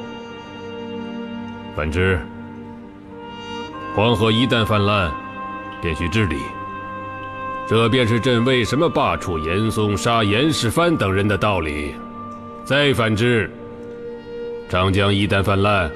[1.75, 2.19] 反之，
[3.95, 5.11] 黄河一旦泛滥，
[5.81, 6.37] 便须治理。
[7.67, 11.95] 这便是朕为什么罢黜严嵩、杀严世蕃等人的道理。
[12.71, 13.51] 再反之，
[14.69, 15.91] 长江一旦泛滥，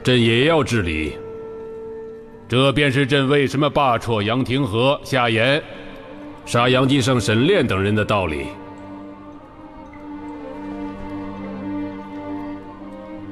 [0.00, 1.14] 朕也要治理。
[2.48, 5.60] 这便是朕为什么罢黜杨廷和、夏言、
[6.46, 8.44] 杀杨继盛、沈炼等人的道理。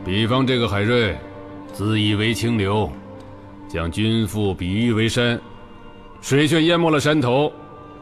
[0.05, 1.17] 比方这个海瑞，
[1.73, 2.91] 自以为清流，
[3.69, 5.41] 将君父比喻为山，
[6.21, 7.53] 水却淹没了山头。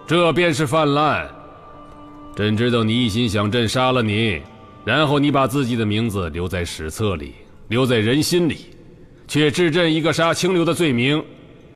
[0.06, 1.28] 这便是泛滥。
[2.35, 4.40] 朕知道你一心想朕杀了你，
[4.87, 7.33] 然后你把自己的名字留在史册里，
[7.66, 8.66] 留在人心里，
[9.27, 11.25] 却治朕一个杀清流的罪名。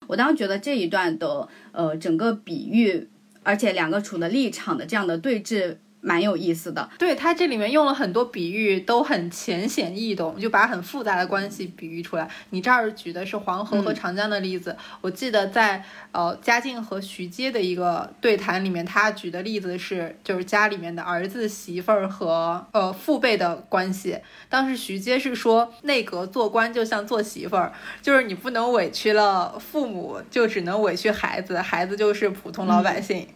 [0.06, 3.08] 我当时觉得这一段的呃整个比喻，
[3.42, 5.78] 而且两个处的立场的这样的对峙。
[6.00, 12.28] 蛮有意思的，对它这里面用了很多比喻，都很浅显易懂，就把很复杂的关系比喻出来。
[12.50, 24.18] 你这儿举的是黄河和长江的例子，我记得在呃嘉靖和徐阶的一个对谈里面，他举的例子是就是家里面的儿子媳妇儿和呃父辈的关系。
[24.48, 33.28] 当时徐阶是说内阁做官就像做媳妇儿，就是你不能委屈了父母，就只能委屈孩子，孩子就是普通老百姓。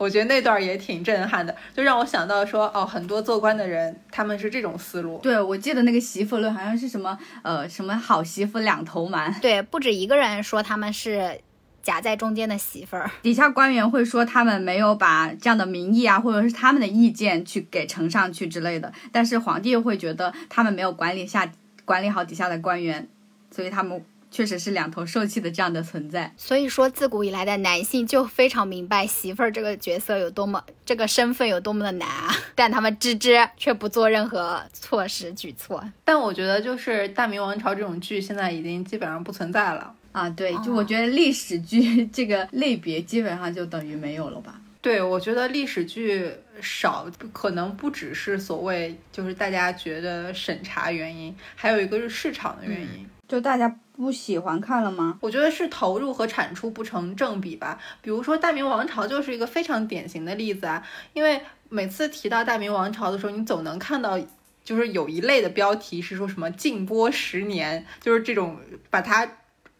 [0.00, 5.18] 我觉得那段也挺震撼的，就让我想到说，哦，很多做官的人他们是这种思路。
[5.18, 9.30] 对，我记得那个媳妇论好像是什么，呃，什么好媳妇两头瞒。
[9.42, 11.38] 对，不止一个人说他们是
[11.82, 21.52] 夹在中间的媳妇儿，底下官员会说他们没有把这样的民意啊，或者是他们的意见去给呈上去之类的，但是皇帝会觉得他们没有管理下
[21.84, 23.06] 管理好底下的官员，
[23.50, 24.02] 所以他们。
[24.30, 35.82] 确实是两头受气的这样的存在，所以说自古以来的男性就非常明白媳妇儿这个角色有多么，这个身份有多么的难啊，但他们知之却不做任何措施举措。
[36.04, 44.60] 但我觉得就是大明王朝这种剧现在已经基本上不存在了啊，对，就我觉得历史剧这个类别基本上就等于没有了吧。
[44.82, 53.06] 对，我觉得历史剧少，可能不只是所谓就是大家觉得审查原因，还有一个是市场的原因。
[53.28, 53.68] 就大家
[54.00, 55.18] 不喜欢看了吗？
[55.20, 57.78] 我觉得是投入和产出不成正比吧。
[58.00, 60.86] 比如说《大明王朝》就是一个非常典型的例子啊。
[61.12, 64.18] 因为每次提到大明王朝的时候，你总能看到，
[64.64, 68.56] 就是有一类的标题是说什么禁播十年，就是这种
[68.88, 69.30] 把它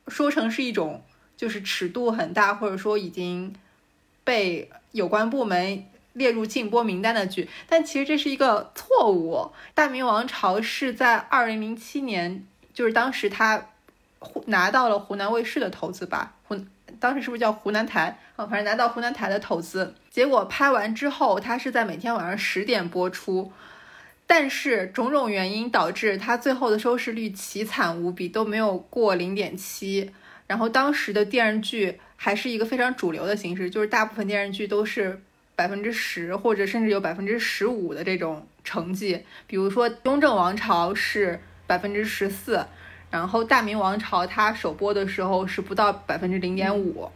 [0.08, 1.02] 说成是一种
[1.36, 3.54] 就是尺度很大，或者说已经
[4.22, 7.48] 被有关部门列入禁播名单的剧。
[7.66, 9.34] 但其实这是一个错误，
[9.74, 12.46] 《大明王朝》是在二零零七年。
[12.72, 13.66] 就是当时它
[14.46, 16.56] 拿到了湖南卫视的投资吧，湖
[16.98, 18.44] 当时是不是叫湖南台啊？
[18.46, 23.50] 反正拿到湖南台的投资，结果拍完之后，它是在每天晚上十点播出，
[24.26, 30.10] 但是种种原因导致它最后的收视率奇惨无比，都没有过零点七。
[30.46, 35.22] 然后当时的电视剧还是一个非常主流的形式，就是大部分电视剧都是
[35.56, 41.40] 百分之十或者甚至有百分之十五的这种成绩，比如说《雍正王朝》是。
[41.66, 42.66] 百分之十四，
[43.10, 47.10] 然后大明王朝它首播的时候是不到百分之零点五，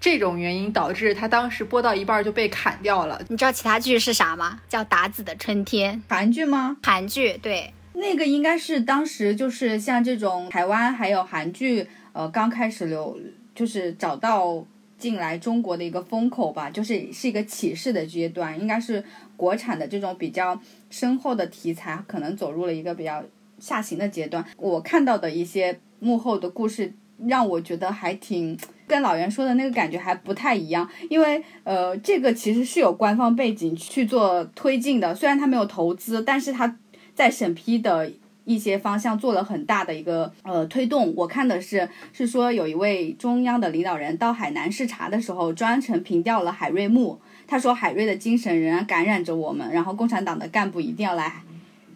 [0.00, 3.20] 这种原因导致它当时播到一半就被砍掉了。
[3.28, 4.60] 你知道其他剧是啥吗？
[4.68, 6.76] 叫《达子的春天》，韩剧吗？
[6.84, 13.18] 韩剧，对，那个应该是当时就是像这种台湾还有韩剧，呃，刚开始流，
[13.56, 14.64] 就是找到
[14.98, 19.04] 进来中国的一个风口吧，就是是一个起势的阶段，应该是
[19.36, 23.24] 国产的这种比较深厚的题材，可能走入了一个比较。
[23.58, 26.92] 下行的阶段，我看到的一些幕后的故事，
[27.26, 30.88] 让我觉得还挺跟老袁说的那个感觉还不太一样。
[31.10, 36.78] 因为呃，这个其实是有官方背景去做推进的，虽然他没有投资，但是他
[37.14, 38.10] 在审批的
[38.44, 41.12] 一些方向做了很大的一个呃推动。
[41.16, 51.28] 我看的是是说有一位中央的领导人到海南视察的时候，专程凭吊了海瑞墓，他说海瑞的精神仍然感染着我们，然后共产党的干部一定要来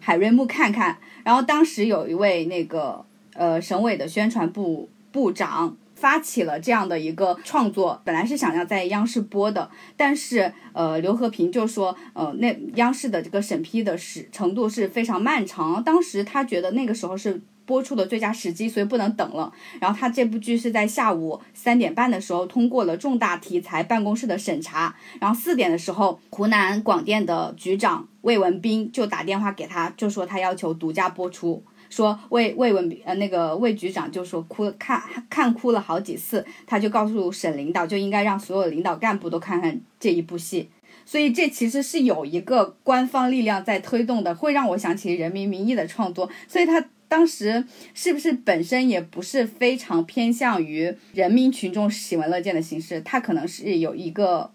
[0.03, 0.97] 海瑞墓看看。
[1.23, 17.41] 然后当时有一位那个呃省委的宣传部部长发起了这样的一个创作，本来是想要在央视播的，但是呃，刘和平就说，呃，那央视的这个审批的是程度是非常漫长，当时他觉得那个时候是。
[17.65, 19.51] 播出的最佳时机，所以不能等了。
[19.79, 31.63] 然后他这部剧是在下午三点半的时候通过了重大题材办公室的审查，然后四点的时候，湖南广电的局长魏文斌就打电话给他，就说他要求独家播出。
[31.89, 34.99] 说魏魏文呃那个魏局长就说哭看
[35.29, 40.69] 看哭了好几次，他就告诉省领导就应该让所有领导干部都看看这一部戏。
[41.05, 46.29] 所以这其实是有一个官方力量在推动的，会让我想起《人民名义》的创作。
[46.47, 46.83] 所以他。
[47.13, 52.99] 当时是不是本身也不是非常偏向于人民群众喜闻乐见的形式？
[53.01, 54.49] 它可能是有一个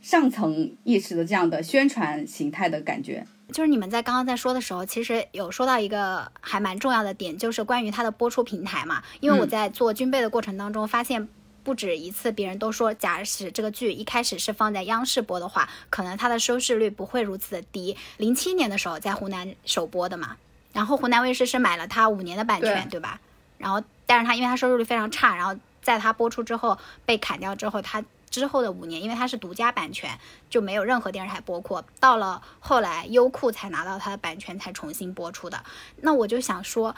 [0.00, 3.26] 上层意识的这样的宣传形态的感觉。
[3.50, 9.02] 就是你们在刚刚在说的时候，其实有说到一个还蛮重要的点，就是关于它的播出平台嘛。
[9.18, 11.26] 因为我在做军备的过程当中，发现
[11.64, 17.96] 不止一次，别人都说，假使这个剧一开始是放在央视播的话，可能它的收视率不会如此的低。
[18.18, 20.36] 零七年的时候在湖南首播的嘛。
[20.76, 23.18] 然后湖南卫视是买了它五年的版权，对吧？
[23.56, 30.10] 然后，但是它因为它收视率非常差，然后在它播出之后被砍掉之后，它之后的五年，因为它是独家版权，
[30.50, 31.82] 就没有任何电视台播过。
[31.98, 35.64] 到了后来，优酷才拿到它的版权，才重新播出的。
[36.02, 36.94] 那我就想说，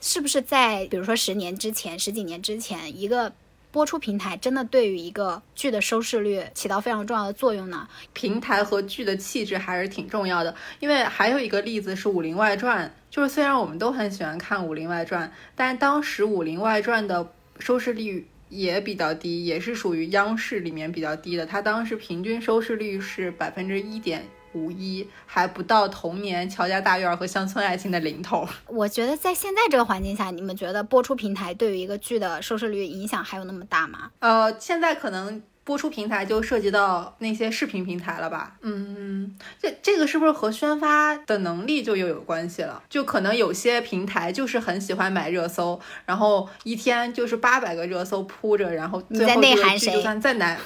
[0.00, 3.32] 是不是在比如说十年之前、十几年之前，一个。
[3.72, 7.88] 播出平台真的对于一个剧的收视率起到非常重要的作用呢。
[8.12, 10.54] 平台和剧的气质还是挺重要的。
[10.78, 21.46] 因为还有一个例子是《武林外传》，就是虽然我们都很喜欢看《武林外传》，但当时《武林外传》的收视率也比较低，也是属于央视里面比较低的。
[21.46, 24.22] 它当时平均收视率是百分之一点。
[24.54, 28.46] 五一还不到童年乔家大院和乡村爱情的零头。
[28.68, 34.10] 我觉得在现在这个环境下，你们觉得播出平台对于一个剧的收视率影响还有那么大吗？
[34.20, 38.56] 呃，现在可能播出平台就涉及到那些视频平台了吧？
[38.62, 42.82] 嗯，这这个是不是和宣发的能力就又有关系了？
[42.90, 50.58] 就可能有些平台就是很喜欢买热搜，然后一天就是八百个热搜铺着，然后最后这个剧就算再难，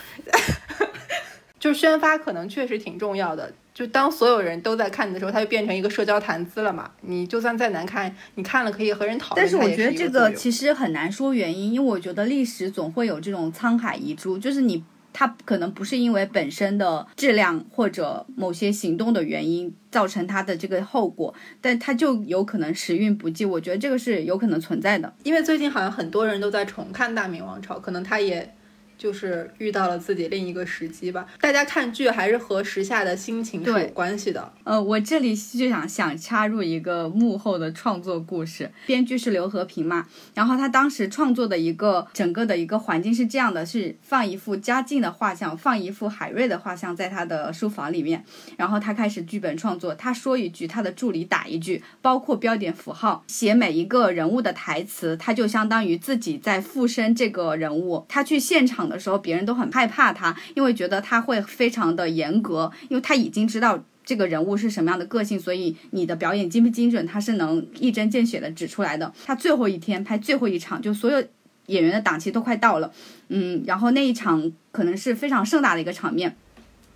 [1.61, 3.53] 就是宣发可能确实挺重要的。
[3.77, 6.91] 就当所有人都在看你的时候，它就变成一个社交谈资了嘛。
[7.03, 9.45] 你就算再难看，你看了可以和人讨论。
[9.45, 23.45] 但是我觉得这个其实很难说原因，因为我觉得历史总会有这种沧海遗珠，就是你它可能不是因为本身的质量或者某些行动的原因造成它的这个后果，但它就有可能时运不济。
[23.45, 28.56] 我觉得这个是有可能存在的，因为最近好像很多人都在重看《大明王朝》，可能它也。
[28.99, 31.27] 就是遇到了自己另一个时机吧。
[31.41, 34.53] 大家看剧还是和时下的心情是有关系的。
[34.65, 38.71] 呃，我这里就想想插入一个幕后的创作故事。
[38.87, 48.25] 编剧是刘和平嘛，然后他当时创作的一个整个的一个环境是这样的：是放一幅嘉靖的画像，放一幅海瑞的画像在他的书房里面。
[48.57, 58.07] 然后他开始剧本创作，他说一句，他的助理打一句，包括标点符号，写每一个人物的台词，他就相当于自己在附身这个人物。
[58.09, 58.86] 他去现场。
[58.88, 69.12] 的时候，别人都很害怕他，因为觉得他会非常的严格，因为他已经知道这个人物是什么样的个性，所以你的表演精不精准，他是能一针见血的指出来的。
[69.25, 71.22] 他最后一天拍最后一场，就所有
[71.66, 72.92] 演员的档期都快到了，
[73.29, 76.37] 嗯，然后那一场可能是非常盛大的一个场面，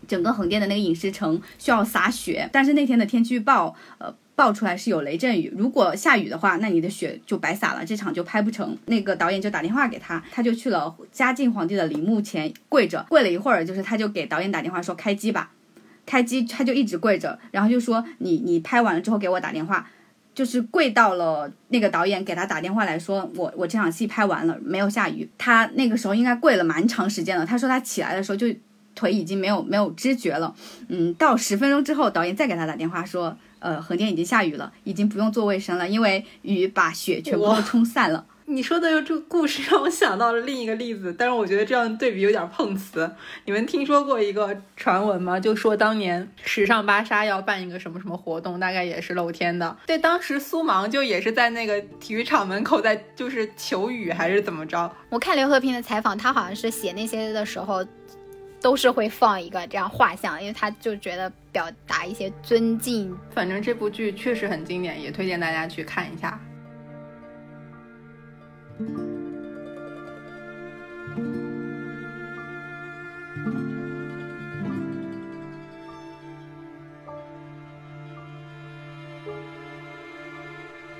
[0.06, 4.14] 整个横店的那个影视城需要洒雪，但是那天的天气预报，呃。
[4.40, 8.74] 爆出来是有雷阵雨，如果下雨的话，那你的雪就白洒了，这场就拍不成。
[8.86, 15.50] 那个导演就打电话给他，他就去了嘉靖皇帝的陵墓前跪着，跪了一会儿，就是他就给导演打电话说开机吧，
[16.06, 19.86] 开机他就一直跪着，然后就说你你拍完了之后给我打电话，
[20.34, 27.44] 就是跪到了那个导演给他打电话来说我我这场戏拍完了，没有下雨，他那个时候应该跪了蛮长时间了。
[27.44, 28.46] 他说他起来的时候就
[28.94, 30.54] 腿已经没有没有知觉了，
[30.88, 33.36] 嗯，到十分钟之后导演再给他打电话说。
[33.60, 38.26] 呃，横店已经下雨了，已经不用做卫生了，因为雨把雪全部都冲散了。
[38.46, 43.08] 你说的这个故事让我想到了另一个例子，但是我觉得这样对比有点碰瓷。
[43.44, 45.38] 你们听说过一个传闻吗？
[45.38, 49.76] 就说当年时尚芭莎要办一个什么什么活动，大概也是露天的。
[49.86, 54.90] 对，当时苏芒就也是在那个体育场门口在就是求雨还是怎么着？
[55.10, 57.86] 我看刘和平的采访，他好像是写那些的时候。
[58.60, 63.16] 都是会放一个这样画像，因为他就觉得表达一些尊敬。
[63.30, 66.38] 反正这部剧确实很经典，也推荐大家去看一下。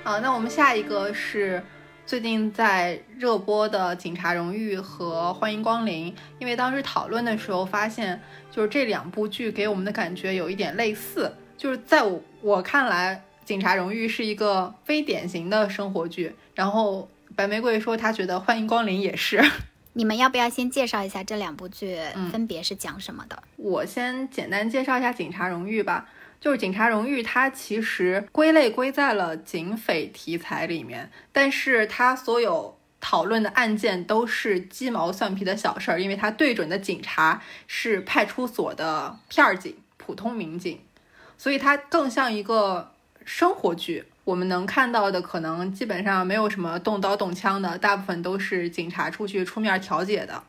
[0.03, 1.63] 好，那我们下一个是
[2.05, 8.19] 最近在热播的《警察荣誉》和《欢迎光临》，因为当时讨论的时候发现，
[8.51, 11.33] 就是这两部剧给我们的感觉有一点类似。
[11.57, 19.41] 就是在我我看来，《警察荣誉》是一个非典型的生活剧，然后白玫瑰说她觉得《欢迎光临》也是。
[19.93, 21.97] 你们要不要先介绍一下这两部剧
[22.31, 23.43] 分别是讲什么的？
[23.57, 26.09] 我先简单介绍一下《警察荣誉》吧。
[26.41, 40.79] 就是《警察荣誉》，它其实归类归在了警匪题材里面，但是它所有讨论的案件都是鸡毛蒜皮的小事儿，因为它对准的警察是派出所的片儿警、普通民警，
[41.37, 42.91] 所以它更像一个
[43.23, 44.05] 生活剧。
[44.23, 50.41] 我们能看到的可能基本上没有什么动刀动枪的，大部分都是警察出去出面调解的。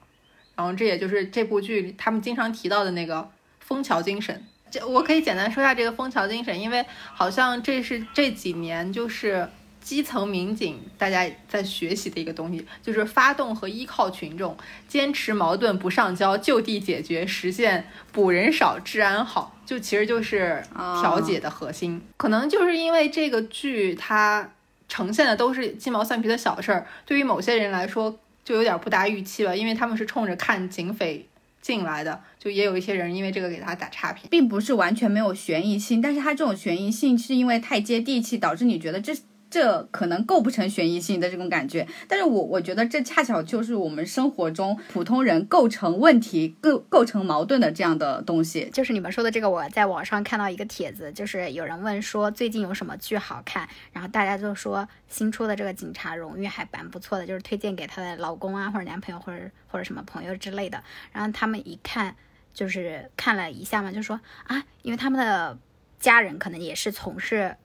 [0.54, 3.30] 然后这也就是这部剧他们经常提到的那个
[3.60, 4.42] 枫桥精神。
[4.72, 9.46] 这我可以简单说一下这个枫桥精神，因为好像这是这几年就是
[9.82, 14.56] 基层民警大家在学习的一个东西，就是发动和依靠群众，
[14.88, 22.00] 坚持矛盾不上交，就地解决，实现捕人少治安好，就其实就是调解的核心。
[22.16, 24.50] 可能就是因为这个剧它
[24.88, 31.28] 呈现的都是鸡毛蒜皮的小事儿，对于某些人来说就有点不达预期吧，因为他们是冲着看警匪。
[31.60, 39.14] 进来的就也有一些人因为这个给他打差评，并不是完全没有悬疑性，但是他这种悬疑性是因为太接地气，导致你觉得这。
[39.52, 48.70] 这可能构不成悬疑性的这种感觉，但是我我觉得这恰巧就是我们生活中普通人构成问题、构构成矛盾的这样的东西。
[48.72, 60.82] 就是你们说的这个，我在网上看到一个帖子，就是有人问说最近有什么剧好看，然后大家就说新出的这个《警察荣誉》还蛮不错的，就是推荐给她的老公啊，或者男朋友，或者或者什么朋友之类的。
[61.12, 62.16] 然后他们一看，
[62.52, 65.58] 就是看了一下嘛，就说啊，因为他们的
[65.98, 67.56] 家人可能也是从事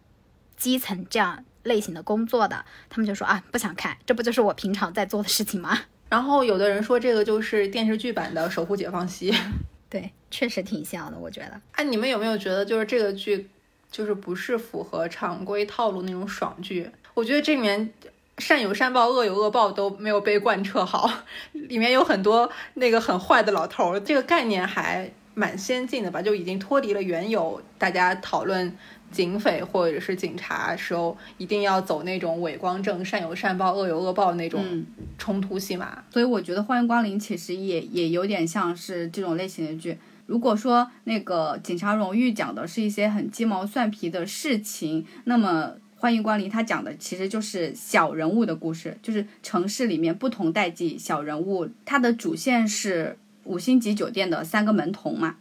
[0.56, 1.44] 基层这样。
[1.64, 5.78] 类型的工作的，他们就说啊，不想看，这不就是我平常在做的事情吗？
[6.08, 9.30] 然后有的人说这个就是电视剧版的《守护解放西》，
[9.90, 11.60] 对，确实挺像的，我觉得。
[11.74, 13.50] 哎，你们有没有觉得就是这个剧，
[13.92, 16.90] 就是不是符合常规套路那种爽剧？
[17.14, 17.94] 我觉得这里面
[18.38, 21.10] 善有善报，恶有恶报都没有被贯彻好，
[21.54, 28.76] 里面有很多那个很坏的老头儿，这个概念还蛮先进的吧，就已经脱离了原有大家讨论。
[29.10, 34.86] 警匪或者是警察时候，一定要走那种伪光正、善有善报、恶有恶报那种
[35.18, 36.04] 冲突戏码。
[36.12, 39.98] 所以我觉得《欢迎光临》其实也也有点像是这种类型的剧。
[40.26, 51.68] 如果说那个《警察荣誉》讲的是一些很鸡毛蒜皮的事情，那么《欢迎光临》它讲的其实就是小人物的故事，就是城市里面不同代际小人物。
[51.86, 55.38] 它的主线是五星级酒店的三个门童嘛。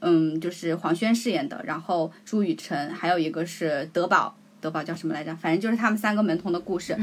[0.00, 5.34] 嗯，就是黄轩饰演的，然后朱雨辰，还有一个是德宝，德宝叫什么来着？
[5.36, 6.96] 反正就是他们三个门童的故事，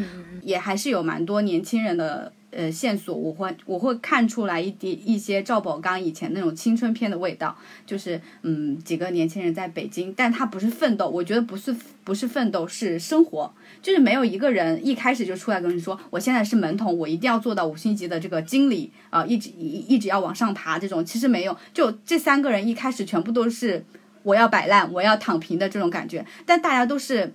[0.43, 2.31] 也还是有蛮多年轻人的。
[2.51, 11.73] 呃，线索我会我会看出来一点一些赵宝刚以前那种青春片的味道，就是嗯几个年轻人在北京，但他不是奋斗，我觉得不是
[12.03, 23.85] 不是奋斗是生活，就是没有一个人一开始就出来跟你说我现在是门童，我一定要做到五星级的这个经理啊，一直一一直要往上爬这种，其实没有，就这三个人一开始全部都是
[24.23, 27.33] 我要摆烂，我要躺平的这种感觉，但大家都是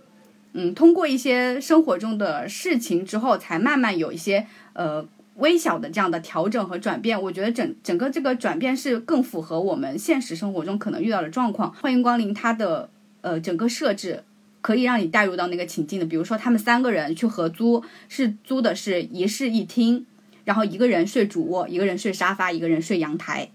[0.57, 4.46] 嗯通过一些生活中的事情之后，才慢慢有一些。
[4.78, 11.72] 呃，微小的这样的调整和转变，我觉得整整个这个转变是更符合我们现实生活中可能遇到的状况。
[11.72, 12.90] 欢迎光临，它的
[13.22, 14.22] 呃整个设置
[14.61, 16.04] 可以让你带入到那个情境的。
[16.04, 20.04] 比如说，他们三个人去合租，是租的是一室一厅，
[20.44, 23.48] 然后一个人睡主卧，一个人睡沙发，一个人睡阳台。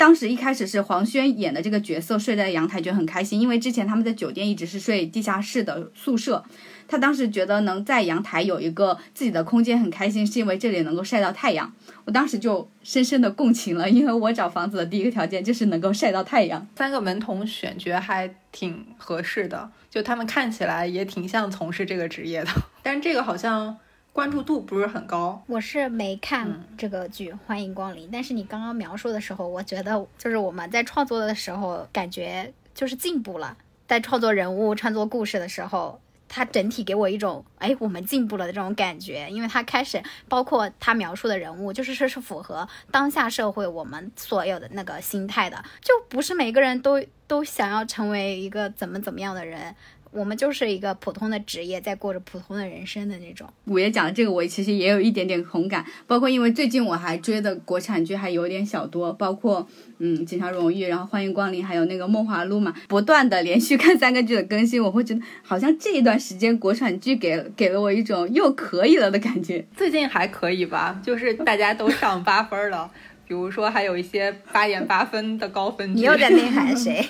[0.00, 6.42] 当时一开始是黄轩演的这个角色睡在阳台，觉得很开心，因为之前他们在酒店一直是睡地下室的宿舍。
[6.88, 11.70] 他当时觉得能在阳台有一个自己的空间很开心，是因为这里能够晒到太阳。
[12.06, 16.66] 我当时就深深的共情了，因为我找房子的第一个条件就是能够晒到太阳。
[16.74, 22.50] 三个门童选角还挺合适的，就他们看起来也挺像从事这个职业的，
[22.82, 23.76] 但这个好像
[24.12, 25.42] 关注度不是很高。
[25.46, 33.56] 我是没看这个剧《欢迎光临》，但是你刚刚描述的时候，我觉得就是我们在创作的时候感觉就是进步了，
[33.86, 36.00] 在创作人物、创作故事的时候。
[36.32, 49.74] 他整体给我一种，哎，我们进步了的这种感觉，因为他开始包括他描述的人物，就是说是符合当下社会我们所有的那个心态的，就不是每个人都都想要成为一个怎么怎么样的人，
[50.12, 53.48] 我们就是一个普通的职业，在过着普通的人生的那种。
[53.66, 55.84] 五爷讲的这个，我其实也有一点点同感。
[56.06, 69.64] 包括因为最近我还追的国产剧还有点小多，包括嗯《警察荣誉》，然后《欢迎光临》，还有那个《梦华录》嘛，不断的连续看三个剧的更新，我会觉得好像这一段时间国产剧给给了我一种又可以了的感觉。
[69.76, 72.90] 最近还可以吧，就是大家都上八分了，
[73.28, 76.00] 比如说还有一些八点八分的高分剧。
[76.00, 77.08] 你又在内涵谁？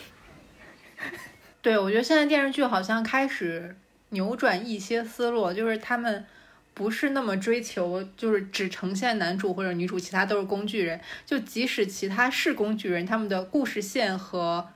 [1.63, 3.77] 对，我觉得现在电视剧好像开始
[4.11, 6.25] 扭转一些思路，就是他们
[6.73, 10.99] 不是那么追求，就是只呈现男主或者女主，其他都是工具人。
[11.27, 14.67] 就即使其他是工具人，他们的故事线和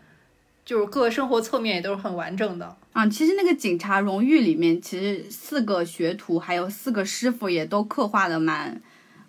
[0.64, 2.76] 就是各个生活侧面也都是很完整的。
[2.92, 8.80] 啊，其实那个警察荣誉里面，其实四个学徒还有四个师傅也都刻画的蛮，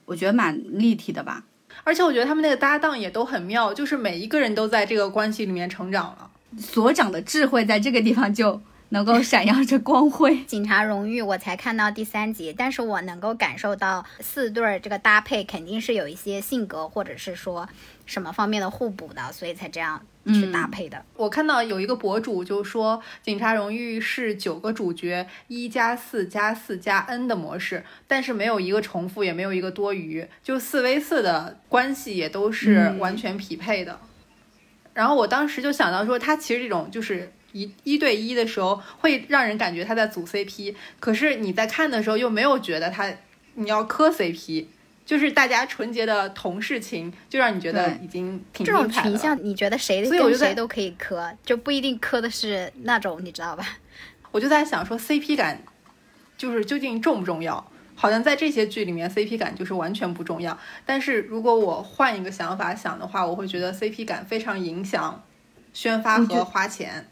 [0.06, 1.46] 我觉得蛮立体的吧。
[1.84, 6.32] 而且我觉得他们那个搭档也都很妙，就是每一个人都在这个关系里面成长了。
[6.60, 10.44] 所长的智慧在这个地方就能够闪耀着光辉。
[10.46, 17.68] 警察荣誉我才看到第三集，但是我能够感受到四对儿这个搭配肯定是有一些性格或者是说
[18.06, 21.04] 什么方面的互补的，所以才这样去搭配的。
[21.18, 34.00] 我看到有一个博主就说，警察荣誉是九个主角一加四加四加 n 的模式，但是没有一个重复，也没有一个多余，就四 v 四的关系也都是完全匹配的。
[34.96, 43.14] 然后我当时就想到说，他其实这种就是一一对一的时候，会让人感觉他在组 CP，可是你在看的时候又没有觉得他
[43.56, 44.66] 你要磕 CP，
[45.06, 53.78] 就是大家纯洁的同事情，就让你觉得已经挺这种群像，你觉得谁跟谁都可以磕，就不一定磕的是那种，你知道吧？
[54.32, 55.62] 我就在想说，CP 感
[56.38, 57.72] 就是究竟重不重要？
[57.96, 60.58] 好像在这些剧里面，CP 感就是完全不重要。
[60.86, 65.24] 但是如果我换一个想法想的话，我会觉得 CP 感非常影响
[65.74, 67.08] 宣发和花钱。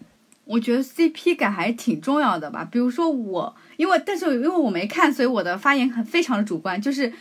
[0.45, 2.67] 我觉得 CP 感还挺重要的吧。
[2.69, 6.81] 比如说我，因为但是因为我没看，所以我的发言很非常的主观。
[6.81, 7.11] 就是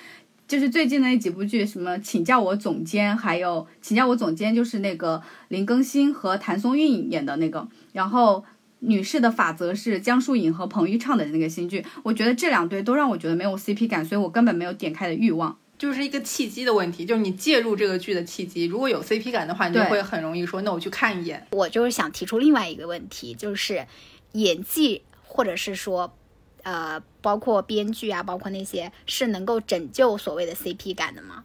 [0.49, 8.45] 就是最近的那几部剧，什么请叫我总监，还有请叫我总监，就是那个林更新和谭松韵演的那个，然后。
[8.85, 21.47] 女士的法则是江疏影和彭昱畅的那个新剧，我觉得这两对都让我觉得没有 CP 感，所以我根本没有点开的欲望，就是一个契机的问题，就是你介入这个剧的契机，如果有 CP 感的话，你就会很容易说，那我去看一眼。
[21.53, 23.87] 我就是想提出另外一个问题，就是
[24.33, 26.13] 演技或者是说，
[26.65, 31.45] 呃，包括编剧啊，包括那些是能够拯救所谓的 CP 感的吗？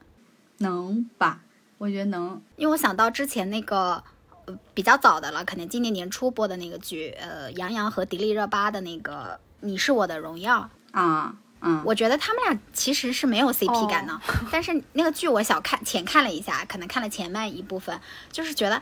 [0.57, 1.41] 能吧？
[1.77, 4.03] 我觉得能，因为我想到之前那个。
[4.73, 9.11] 比较早的了，可能今年年初播的那个剧，呃，杨洋和迪丽热巴的那个
[9.61, 14.19] 《你是我的荣耀》啊，嗯，我觉得他们俩其实是没有 CP 感的，
[14.51, 17.99] 但是那个剧我小看浅看了一下，可能看了前半一部分，
[18.31, 18.81] 就是觉得，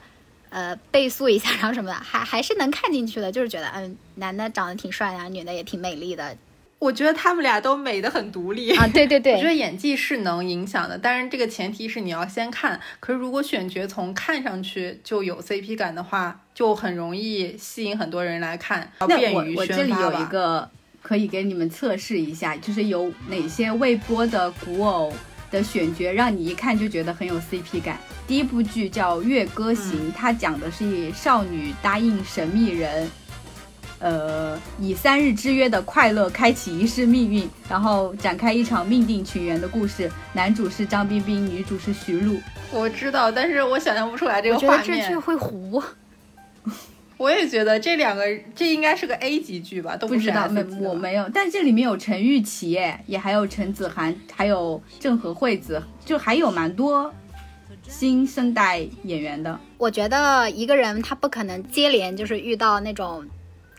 [0.49, 6.38] 呃，倍速一下，然后什么的，还还是能看进去的，就是觉得，嗯，男的长得挺帅啊，女的也挺美丽的。
[6.86, 12.79] 我觉得他们俩都美的很独立啊，对对对， 我觉得演技是能影响的，但是这个前提是你要先看。
[12.99, 18.91] 可是如果选角从看上去就有 CP 感的话，就很容易吸引很多人来看。
[18.99, 20.69] 那我我这里有一个
[21.01, 25.11] 可以给你们测试一下，就是有哪些未播的古偶
[25.49, 27.97] 的选角让你一看就觉得很有 CP 感。
[28.27, 33.09] 第一部剧叫《月歌行》，它讲的是少女答应神秘人。
[33.99, 40.11] 呃，以三日之约的快乐开启一世命运，然后展开一场命定情缘的故事。
[40.33, 42.37] 男主是张彬彬，女主是徐璐。
[42.71, 44.79] 我知道，但是我想象不出来这个画面。
[44.79, 45.81] 我觉得这剧会糊。
[47.17, 49.95] 我也觉得这两个，这应该是个 A 级剧吧？
[49.95, 51.29] 都不知道，没我没有。
[51.33, 52.77] 但这里面有陈钰琪，
[53.07, 57.11] 也还有陈子涵，还有郑和惠子，就还有蛮多
[57.87, 59.57] 新生代演员的。
[59.77, 63.25] 我觉得一个人他不可能接连就是遇到那种。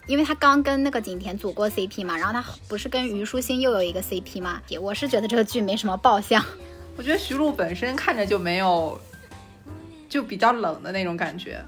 [0.06, 4.62] 因为他刚跟那个景甜组过 CP 嘛，然后他不是跟虞书欣又有一个 CP 嘛？
[4.80, 6.44] 我是觉得这个剧没什么爆相。
[6.96, 8.98] 我觉得徐璐本身看着就没有，
[10.08, 11.62] 就比较冷的那种感觉。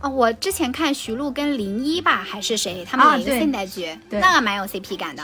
[0.00, 5.22] 哦，我之前看徐璐跟林一吧，还是谁，他们演一个现代剧，那个蛮有 CP 感的。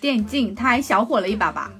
[0.00, 1.72] 电竞他还小火了一把吧？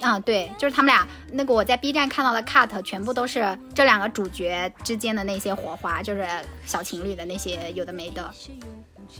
[0.00, 6.24] 啊，对，就是他们俩那个我在 B 站看到的 cut，全部都是这两个主角之间的那些火花，就是
[6.64, 8.30] 小情侣的那些有的没的。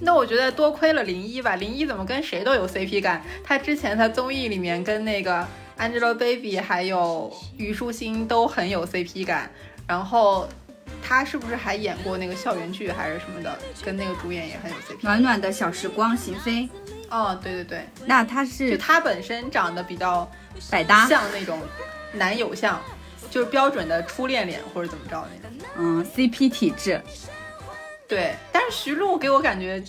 [0.01, 3.23] 那我觉得多亏了林一吧，林一怎么跟谁都有 CP 感？
[3.43, 5.47] 他之前在综艺里面跟那个
[5.79, 9.51] Angelababy 还有虞书欣都很有 CP 感，
[9.87, 10.49] 然后
[11.03, 13.59] 他是不是还演过那个校园剧还是什么的？
[13.85, 14.99] 跟那个主演也很有 CP。
[15.03, 16.69] 暖暖的小时光，邢菲。
[17.11, 20.31] 哦，对对对，那他是就他本身长得比较
[20.71, 21.59] 百搭，像那种
[22.13, 22.79] 男友像，
[23.31, 25.69] 就是标准的初恋脸或者怎么着那种。
[25.79, 27.01] 嗯，CP 体质。
[28.09, 29.83] 对，但是徐璐给我感觉，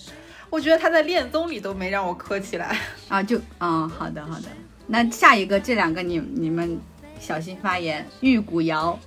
[0.50, 2.78] 我觉得她在恋综里都没让我磕起来。
[3.08, 4.48] 啊，就啊、好的好的。
[4.86, 6.78] 那下一个这两个你你们
[7.20, 8.06] 小心发言。
[8.20, 9.00] 玉骨遥、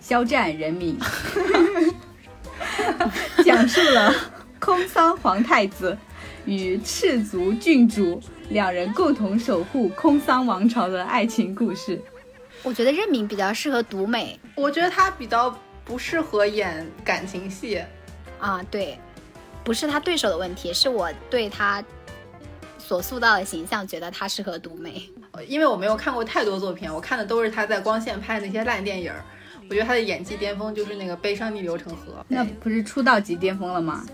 [0.00, 0.98] 肖战、任敏，
[3.44, 4.14] 讲述了
[4.58, 5.96] 空桑皇太子
[6.46, 12.00] 与赤足郡主两人共同守护空桑王朝的爱情故事。
[12.62, 17.82] 我觉得任敏比较适合独美我觉得他比较不适合演感情戏。
[18.38, 18.98] 啊，对，
[19.64, 21.82] 不是他对手的问题，是我对他
[22.78, 25.10] 所塑造的形象觉得他适合独美。
[25.46, 29.22] 因为我没有看过太多作品，我看的都是他在光线拍的那些烂电影儿。
[29.68, 32.12] 我觉得他的演技巅峰就是那个《悲伤逆流成河》。
[32.28, 34.06] 那不是出道即巅峰了吗？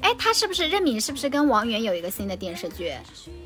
[0.00, 1.00] 哎，他是不是任敏？
[1.00, 2.92] 是不是跟王源有一个新的电视剧？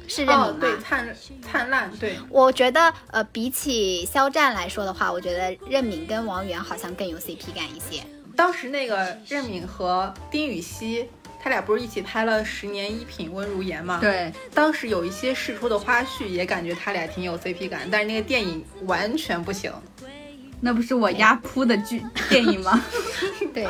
[0.07, 8.03] 是任敏吗？，哦对，灿灿烂，对，我觉得，呃，比起肖战来说的话，我觉得任敏跟王源好像更有 CP 感一些。
[8.37, 11.09] 当时那个任敏和丁禹兮，
[11.43, 19.73] 他俩不是一起拍了《十年一品温如言》吗？，对，当时有一些试出的花絮，也感觉他俩挺有 CP 感，但是那个电影完全不行。
[20.61, 22.83] 那不是我压铺的剧电影吗？
[23.53, 23.67] 对，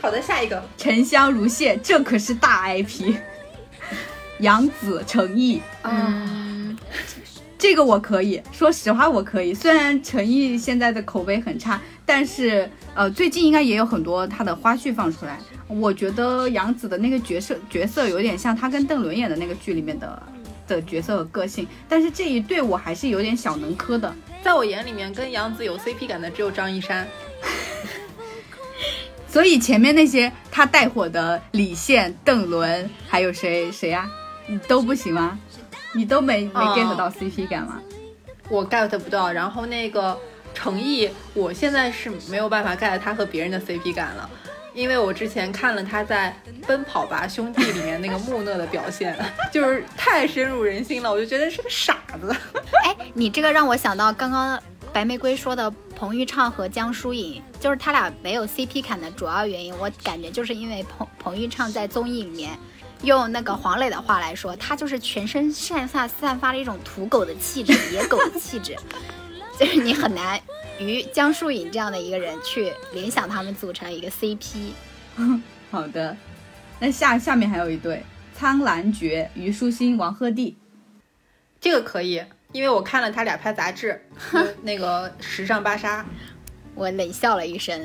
[0.00, 3.16] 好的，下一个，沉香如屑，这可是大 IP。
[4.40, 6.76] 杨紫、成毅，嗯，
[7.58, 9.54] 这个我可以，说实话我可以。
[9.54, 15.38] 虽然陈毅现在的口碑很差，但是呃，最近应该也有很多他的花絮放出来。
[15.66, 20.22] 我觉得杨紫的那个角色角色有点像他跟邓伦演的那个剧里面的
[20.66, 24.14] 的角色和个性，但是这一对我还是有点小能磕的。
[24.42, 27.06] 在我眼里面跟杨紫有 CP 感的只有张一山。
[29.26, 34.08] 所以前面那些他带火的李现、邓伦，还有谁谁呀、
[34.46, 35.38] 你都不行吗？
[35.96, 37.80] 你都没没哦 get 到 CP 感吗？
[38.48, 39.32] 我 get 不到。
[39.32, 40.18] 然后那个
[40.52, 44.28] 程毅，我现在是没有办法 get 他和别人的 CP 感了，
[44.74, 46.36] 因为我之前看了他在
[46.66, 49.16] 《奔跑吧兄弟》里面那个木讷的表现，
[49.52, 52.34] 就是太深入人心了，我就觉得是个傻子。
[52.84, 54.60] 哎，你这个让我想到刚刚
[54.92, 62.50] 白玫瑰说的彭昱畅和江疏影，就是他俩没有 CP 感的主要原因，我感觉就是因为彭彭昱畅在综艺里面。
[63.04, 68.76] 用那个黄磊的话来说，他就是全身上下散发了一种土狗的气质、野狗的气质，
[69.58, 70.40] 就是你很难
[70.78, 74.72] 与江疏影这样的一个人去联想他们组成一个 CP。
[75.70, 76.16] 好的，
[76.80, 78.02] 那下下面还有一对
[78.34, 80.54] 苍兰诀、虞书欣、王鹤棣。
[81.60, 86.02] 这个可以，因为我看了他俩拍杂志，就 是那个《时尚芭莎》。
[86.76, 87.80] 我冷笑了一声，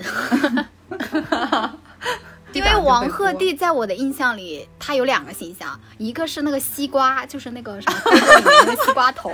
[2.53, 9.31] 因为王鹤棣在我的印象里，他有两个形象，一个是那个西瓜，就是那个什么 非洲里面那个西瓜头，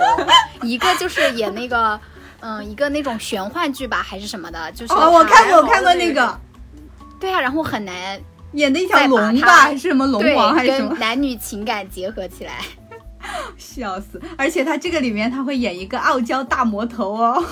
[0.62, 1.98] 一个就是演那个，
[2.40, 6.38] 嗯，一个那种玄幻剧吧，还是什么的，就是哦，我看过，我看过那个
[7.18, 8.20] 对啊，然后很难
[8.52, 10.94] 演的一条龙吧，还是什么龙王还是什么？
[10.98, 12.58] 男女情感结合起来。
[13.56, 14.20] 笑死！
[14.36, 17.42] 而且他这个里面他会演一个傲娇大魔头哦。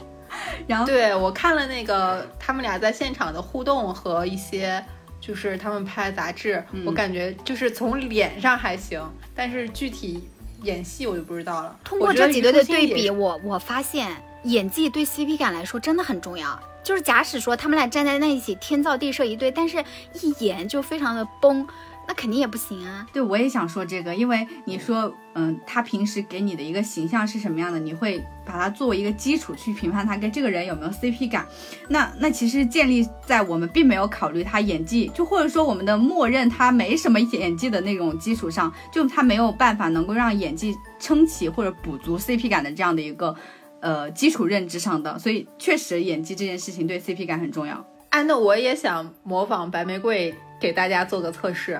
[0.68, 4.84] 然后对我看了那个他们俩在现场的互动和一些。
[5.28, 10.26] 就是他们拍杂志，嗯我感觉就是从脸上还行，但是具体
[10.62, 11.78] 演戏我就不知道了。
[11.84, 14.10] 通过这几对的对比，我我发现
[14.44, 16.58] 演技对 CP 感来说真的很重要。
[16.82, 19.84] 就是假使说他们俩站在那一起，天造地设一对，但是
[20.22, 21.68] 一演就非常的崩，
[22.08, 23.06] 那肯定也不行啊。
[23.12, 31.46] 对，我也想说这个，因为你说，嗯，他平时给你的一个形象是什么样的，你会把它作为一个基础去评判他跟这个人有没有 CP 感。
[31.86, 43.36] 那那其实建立在我们并没有考虑他演技，就或者说我们的默认他没什么演技的那种基础上，就他没有办法能够让演技撑起或者补足 CP 感的这样的一个
[43.80, 47.86] 呃基础认知上的，所以确实演技这件事情对 CP 感很重要。
[48.08, 51.78] 哎，那我也想模仿白玫瑰给大家做个测试。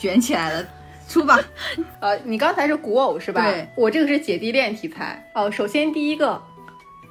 [0.00, 0.66] 卷起来了，
[1.06, 1.38] 出吧。
[2.00, 3.44] 呃，你刚才是古偶是吧？
[3.44, 5.22] 对，我这个是姐弟恋题材。
[5.34, 6.42] 哦、首先第一个，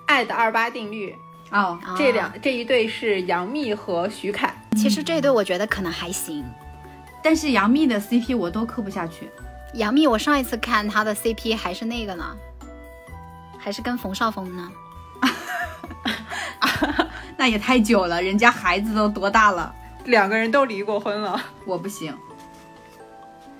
[0.07, 1.15] 爱的二八定律，
[1.51, 4.51] 哦，啊这两这一对是杨幂和徐凯。
[4.75, 6.43] 其实这一对我觉得可能还行。
[7.21, 9.29] 但是杨幂的 CP 我都磕不下去。
[9.75, 12.25] 杨幂，我上一次看她的 CP 还是那个呢，
[13.59, 14.71] 还是跟冯绍峰呢。
[17.37, 19.73] 那也太久了，人家孩子都多大了，
[20.05, 21.39] 两个人都离过婚了。
[21.65, 22.17] 我不行。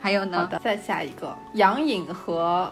[0.01, 0.47] 还有好呢？
[0.51, 2.71] 的，再下一个，杨颖和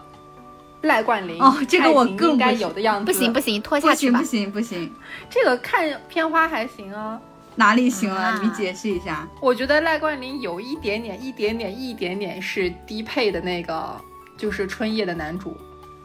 [0.81, 1.41] 赖冠霖。
[1.41, 3.05] 哦这个我更应该有的样子。
[3.05, 4.59] 不行不行，拖下去吧不行不。
[4.61, 4.93] 行不行，
[5.29, 7.19] 这个看片花还行啊。
[7.55, 8.21] 哪里行了？
[8.21, 9.27] 啊你解释一下。
[9.41, 13.99] 我觉得赖冠霖有一点点、一点点、一点点是低配的那个，
[14.37, 15.57] 就是春夜的男主。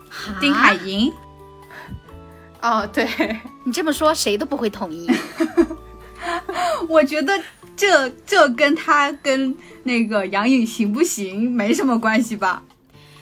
[0.08, 1.12] 哈丁海寅，
[2.62, 3.06] 哦，对，
[3.64, 5.10] 你这么说谁都不会同意。
[6.88, 7.38] 我觉得
[7.76, 9.54] 这这跟他跟
[9.84, 12.62] 那个杨颖行不行没什么关系吧？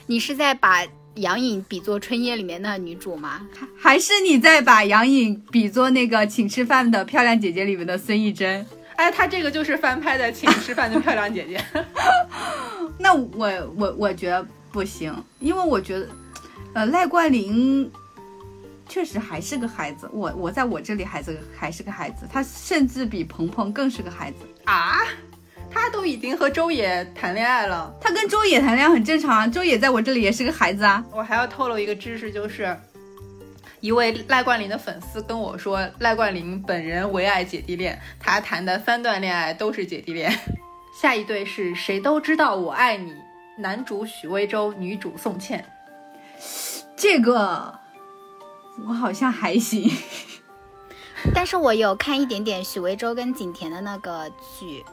[0.06, 0.84] 你是在把
[1.14, 3.42] 杨颖比作《春夜》里面的女主吗？
[3.78, 8.66] 还是你在把杨颖比作那个请吃饭的漂亮姐姐里面的孙艺珍？
[8.96, 11.64] 哎，他这个就是翻拍的《请吃饭的漂亮姐姐》。
[12.98, 16.08] 那我我我觉得不行，因为我觉得，
[16.74, 17.90] 呃，赖冠霖
[18.90, 20.10] 确实还是个孩子。
[20.12, 24.38] 我我在我这里还是个还是个孩子，他甚至比鹏鹏更是个孩子。
[24.64, 24.98] 啊，
[25.70, 27.94] 他都已经和周也谈恋爱了。
[28.00, 31.04] 他跟周也谈恋爱很正常啊，周也在我这里也是个孩子啊。
[31.12, 32.76] 我还要透露一个知识，就是
[33.78, 40.36] 一位赖冠霖的粉丝跟我说，赖冠霖本人唯爱姐弟恋，他谈的三段恋爱都是姐弟恋。
[41.00, 43.14] 下一对是谁都知道我爱你，
[43.56, 45.64] 男主许魏洲，女主宋茜。
[46.94, 47.79] 这个
[48.88, 49.90] 我好像还行。
[51.34, 54.26] 但是我有看一点点许魏洲跟景甜的那个
[54.58, 54.84] 剧，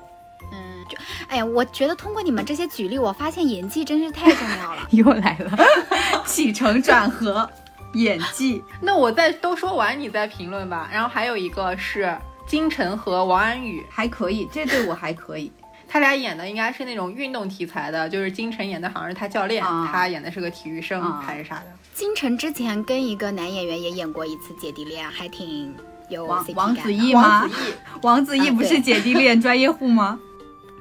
[0.51, 0.97] 嗯，就
[1.29, 4.87] 哎呀，我觉得通过你们这些举例，我发现演技真是太重要了。
[4.91, 5.57] 又来了，
[6.27, 7.49] 起承转合，
[7.93, 8.61] 演技。
[8.81, 10.89] 那我再都说完，你再评论吧。
[10.91, 12.13] 然后还有一个是
[12.45, 15.49] 金晨和王安宇，还可以，这对我还可以。
[15.87, 21.65] 他俩演的应该是那种运动题材的，就是金晨演的好像是他教练，啊他演的是个体育生、啊还是啥的。
[21.93, 25.73] 金晨之前跟一个男演员也演过一次姐弟恋，还挺
[26.09, 27.41] 有王王子异吗？
[27.41, 30.19] 王子异，王子异不是姐弟恋专业户吗？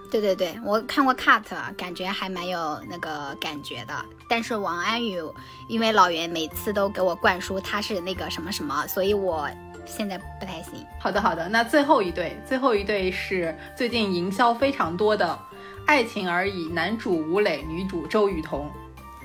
[0.08, 1.42] 对对对，我看过 cut，
[1.76, 3.94] 感觉还蛮有那个感觉的。
[4.28, 5.20] 但是王安宇，
[5.68, 9.48] 因为老袁每次都给我灌输他是那个什么什么，所以我
[9.86, 10.84] 现在不太行。
[10.98, 15.26] 好的好的，那最后一对，最后一对是最近营销非常多的
[15.86, 18.70] 《爱情而已》，男主吴磊，女主周雨彤。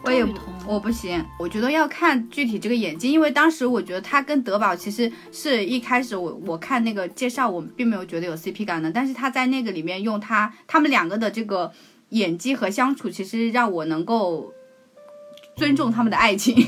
[0.04, 0.26] 我也
[0.66, 11.72] 我不行，我觉得要看具体这个演技，因为当时我觉得他跟德宝其实是一开始我我看那个介绍，我并没有觉得有 CP 感的，但是他在那个里面用他他们两个的这个
[12.10, 14.52] 演技和相处，其实让我能够
[15.56, 16.66] 尊重他们的爱情。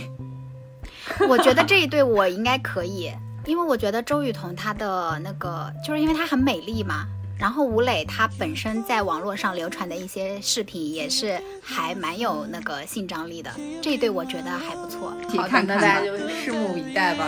[1.27, 3.11] 我觉得这一对我应该可以，
[3.45, 7.05] 因为我觉得周雨彤她的那个，就是因为她很美丽嘛。
[7.35, 15.11] 然后吴磊他本身在网络上流传的一些视频也是还蛮有那个性张力的，这一对我觉得还不错。
[15.27, 17.27] 好的，看看大家就拭目以待吧。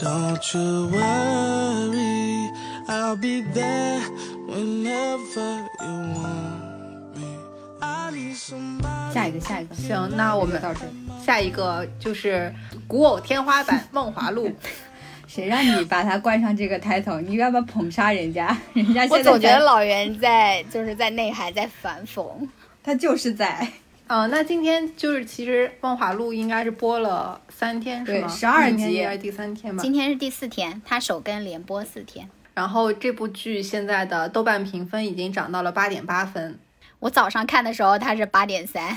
[0.00, 2.50] Don't, you worry.
[2.88, 4.00] I'll be there
[4.48, 7.38] whenever you want me.
[7.80, 9.12] I need somebody.
[9.12, 10.80] 下一个，下一个，行，那我们到这。
[11.24, 12.52] 下一个就是
[12.88, 14.48] 古偶天花板 《梦华录》。
[15.26, 17.20] 谁让你把他冠上这个 title？
[17.20, 18.56] 你干嘛捧杀人家？
[18.74, 22.24] 人家我现在才总觉得老袁在就是在内涵在反讽。
[22.82, 23.68] 他就是在
[24.10, 28.26] 呃，那今天就是其实《梦华录》应该是播了三天是对吗？
[28.26, 29.80] 十二集今天应该是第三天吧。
[29.80, 32.28] 今天是第四天，他首更连播四天。
[32.52, 36.58] 然后这部剧现在的豆瓣评分已经涨到了八点八分，
[36.98, 38.96] 我早上看的时候它是八点三，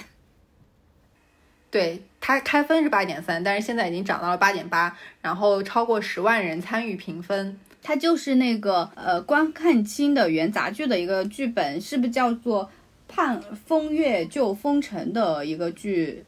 [1.70, 7.60] 对它开分是八点三，但是现在已经涨到了八点八，然后超过十万人参与评分。
[7.84, 12.66] 它就是那个呃关汉卿的原杂剧的一个剧本，是不是叫做
[13.16, 16.26] 《盼风月救风尘》的一个剧，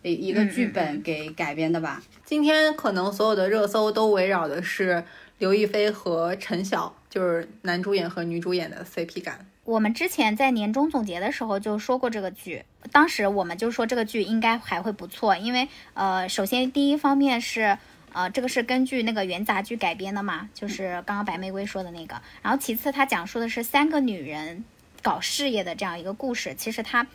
[0.00, 2.02] 一一个剧本给改编的吧？
[2.24, 5.04] 今天可能所有的热搜都围绕的是
[5.36, 9.46] 刘亦菲和陈晓，就是男主演和女主演的 CP 感。
[9.64, 17.76] 我们之前在年终总结的时候就说过这个剧，当时我们就说这个剧应该还会不错，因为呃，首先第一方面是
[18.14, 24.64] 呃，这个是根据那个元杂剧改编的嘛，就是刚刚白玫瑰说的那个，然后其次它讲述的是三个女人
[25.02, 27.06] 搞事业的这样一个故事，其实它。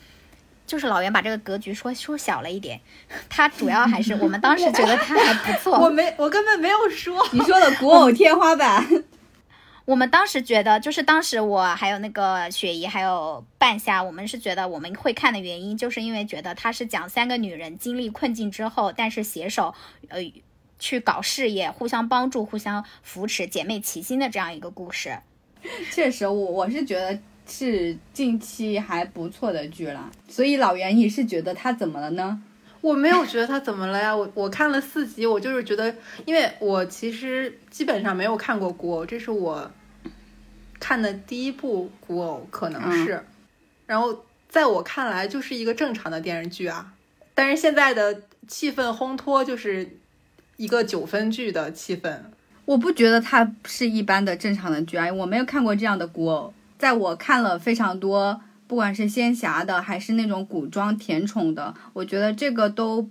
[0.66, 2.82] 就是老袁把这个格局说说小了一点，
[3.30, 5.80] 他主要还是我们当时觉得他还不错。
[5.80, 7.26] 我没，我根本没有说。
[7.32, 8.86] 你说的古偶天花板，
[9.86, 19.74] 我们当时觉得，就是当时我还有那个雪姨，还有半夏，我们是觉得我们会看的原因，就是因为觉得它是讲三个女人经历困境之后，但是携手，
[20.10, 20.20] 呃，
[20.80, 25.18] 去搞事业，互相帮助、互相扶持，姐妹齐心的这样一个故事。
[25.94, 27.18] 确实我我是觉得
[27.48, 30.12] 是近期还不错的剧了。
[30.28, 32.42] 所以老袁，你是觉得他怎么了呢？
[32.80, 35.94] 我没有觉得他怎么了呀，我我看了四集，我就是觉得，
[36.26, 39.70] 因为我其实基本上没有看过古偶，这是我
[40.80, 43.20] 看的第一部古偶，可能是，
[43.88, 46.94] 然后在我看来就是一个正常的电视剧啊，
[47.34, 49.98] 但是现在的气氛烘托就是
[50.56, 52.16] 一个九分剧的气氛，
[52.66, 56.54] 我不觉得它是一般的正常的剧啊，我没有看过这样的古偶。
[56.78, 63.10] 在我看了非常多，不管是仙侠的还是那种古装甜宠的，我觉得这个都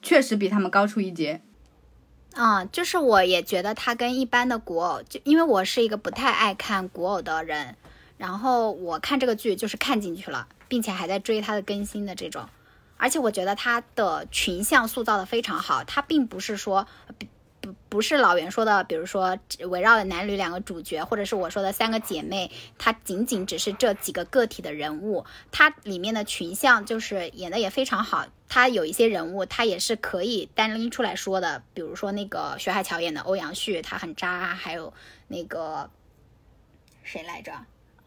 [0.00, 1.40] 确实比他们高出一截。
[2.34, 7.76] 嗯，就是我也觉得它跟一般的古偶，就因为我是一个不太爱看古偶的人，
[8.18, 12.46] 然后我看这个剧就是看进去了，并且还在追它的更新的这种，
[12.98, 16.86] 而且我觉得它的群像塑造的非常好，它并不是说
[17.88, 19.38] 不是老袁说的，比如说
[19.68, 28.26] 围绕着男女两个主角，或者是我说的三个姐妹，它仅仅只是这几个个体的人物，它里面的群像就是演的也非常好。
[28.48, 34.92] 它有一些人物，它也是可以单拎出来说的，比如说那个徐海乔演的欧阳旭，他很渣，还有
[35.26, 35.90] 那个
[37.02, 37.52] 谁来着？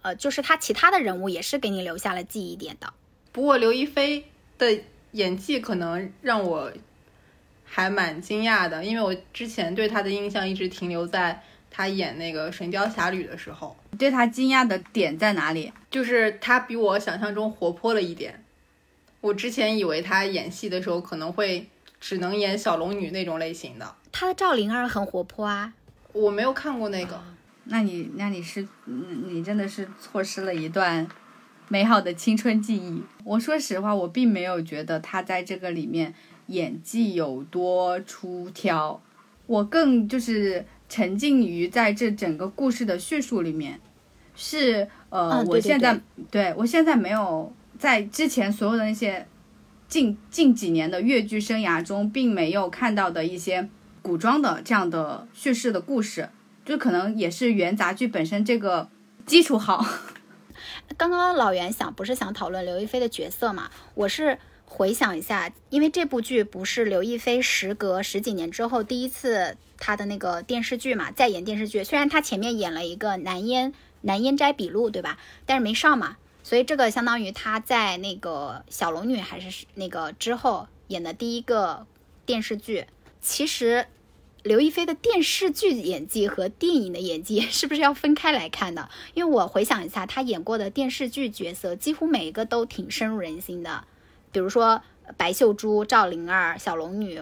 [0.01, 2.93] 呃，就是他其他的人物也是给你留下了记忆点的。
[3.33, 4.25] 不过刘亦菲
[4.57, 4.79] 的
[5.11, 6.71] 演技可能让我
[7.69, 15.71] 还蛮惊讶的，因为我之前对他的印象一直停留在他演那个《神雕侠侣》的时候，你对他惊讶的点在哪里？
[15.91, 18.43] 就是他比我想象中活泼了一点。
[19.21, 21.67] 我之前以为他演戏的时候可能会
[21.99, 25.73] 只能演小龙女那种类型的，他的赵灵儿很活泼啊，
[26.13, 27.21] 我没有看过那个。
[27.65, 31.07] 那你那你是嗯你真的是错失了一段
[31.67, 33.03] 美好的青春记忆。
[33.23, 36.15] 我说实话，我并没有觉得他在这个里面
[36.49, 39.01] 演技有多出挑，
[39.47, 43.79] 我更就是沉浸于在这整个故事的叙述里面。
[44.35, 49.27] 是呃，我现在对我现在没有在之前所有的那些
[49.87, 53.69] 近近几年的越剧生涯中，并没有看到的一些
[54.01, 56.29] 古装的这样的叙事的故事。
[56.65, 58.89] 就可能也是元杂剧本身这个
[59.25, 59.83] 基础好。
[60.95, 63.69] 刚刚老袁想不是想讨论刘亦菲的角色嘛？
[63.95, 64.37] 我是
[64.71, 71.83] 回想一下，因为这部剧不是刘亦菲时隔十几年之后第一次她的那个电视剧嘛，再演电视剧。
[71.83, 75.17] 虽然她前面演了一个《南烟南烟斋笔录》，对吧？
[75.45, 81.85] 但是没上嘛，所以这个相当于她在那个小龙女还是那个之后演的第一个
[82.25, 82.85] 电视剧。
[83.19, 83.87] 其实
[84.43, 88.87] 刘亦菲的电视剧演技和电影的演技 是不是要分开来看的？
[89.15, 93.83] 因为我回想一下，她演过的电视剧角色，几乎每一个都挺深入人心的。
[94.31, 94.81] 比如说
[95.17, 97.21] 白秀珠、赵灵儿、小龙女、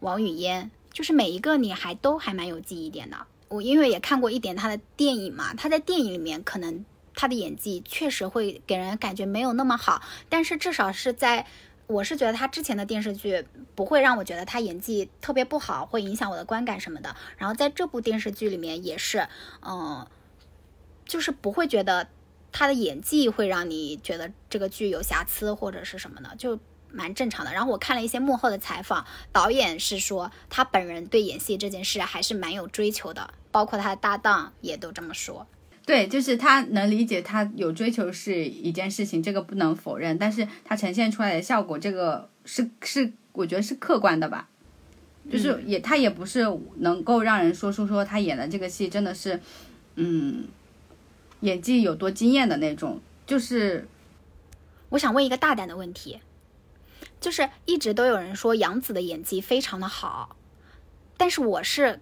[0.00, 3.16] 王语嫣，就是每一个你还都还蛮有记忆点的。
[3.48, 11.46] 我因为也看过一点她的电影嘛，她在电影里面可能她的演技确实会给人感觉没有那么好，但是至少是在。
[11.86, 17.14] 我是觉得她之前的电视剧不会让我觉得她演技特别不好，会影响我的观感什么的。
[17.36, 19.28] 然后在这部电视剧里面也是，
[19.60, 20.06] 嗯、
[21.04, 22.08] 就是不会觉得
[22.54, 26.56] 她的演技会让你觉得这个剧有瑕疵或者是什么的，就
[26.92, 27.52] 蛮正常的。
[27.52, 35.44] 然后我看了一些幕后的采访，导演是说他本人对演戏这件事还是蛮有追求的，包括他的搭档也都这么说。
[35.84, 40.16] 对，就是他能理解他有追求是一件事情，这个不能否认。
[40.16, 44.48] 但是他呈现出来的效果，这个是是我觉得是客观的吧，
[45.28, 46.46] 就是也他也不是
[46.76, 49.40] 能够让人说出说他演的这个戏真的是，
[49.96, 50.44] 嗯，
[51.44, 53.86] 演技有多惊艳的那种，就是
[54.88, 56.20] 我想问一个大胆的问题，
[57.20, 60.36] 就是一直都有人说杨紫的演技非常的好，
[61.18, 62.00] 但是我是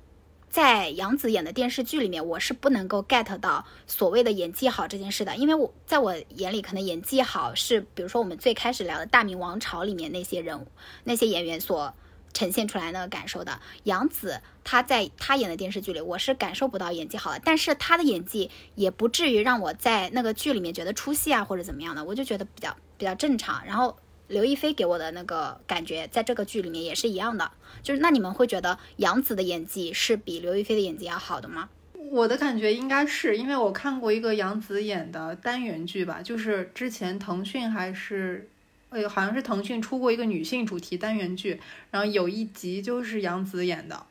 [0.49, 10.69] 在杨紫演的电视剧里面，我是不能够 get 到所谓的演技好这件事的，因为我在我眼里，可能演技好是比如说我们最开始聊的《大明王朝》里面那些人物、
[11.03, 11.93] 那些演员所
[12.33, 13.61] 呈现出来那个感受的。
[13.83, 23.65] 杨紫他在他演的电视剧里，我是感受不到演技好的，但是他的演技也不至于让我在那个剧里面觉得出戏啊或者怎么样的，我就觉得比较比较正常。
[23.67, 23.97] 然后
[24.29, 27.51] 刘亦菲给我的那个感觉，在这个剧里面也是一样的，
[27.83, 31.69] 就是那你们会觉得杨紫的演技是比刘亦菲的演技要好的吗？
[32.11, 38.51] 我的感觉应该是因为我看过一个杨紫演的单元剧吧，就是之前腾讯还是，
[38.91, 41.59] 呃，好像是腾讯出过一个女性主题单元剧，
[41.91, 44.05] 然后有一集就是杨紫演的，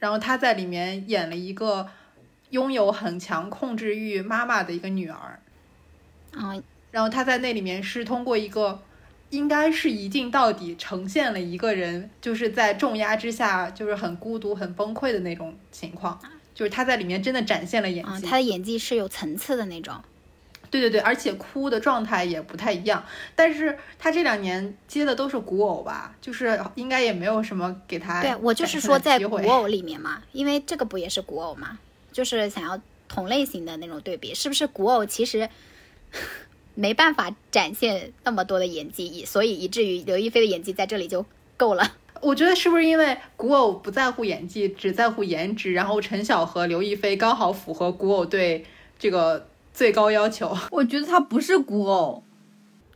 [0.00, 1.88] 然后她在里面演了一个
[2.50, 5.38] 拥有很强控制欲妈妈的一个女儿，
[6.32, 8.82] 啊，然后她在那里面是通过一个。
[9.30, 16.18] 应该是一镜到底呈现了一个人就是在重压之下就是很孤独、很崩溃的那种情况，
[16.52, 18.26] 就是他在里面真的展现了演啊、技。
[18.26, 19.94] 她的演技是有层次的那种。
[20.70, 23.04] 对对对，而且哭的状态也不太一样。
[23.34, 31.78] 但是他这两年接的都是古偶吧，就是应该也没有什么给他对我就是说在古偶里面嘛，因为这个不也是古偶嘛，
[32.12, 35.48] 就是想要同类型的那种对比，是不是古偶其实
[36.74, 41.96] 没办法展现那么多的演技，所以以至于刘亦菲的演技在这里就够了。
[42.22, 48.64] 我觉得是不是因为古偶不在乎演技，只在乎颜值，然后陈晓和刘亦菲刚好符合古偶对
[48.98, 49.48] 这个
[49.80, 50.54] 最高要求。
[50.70, 52.22] 我觉得他不是古偶，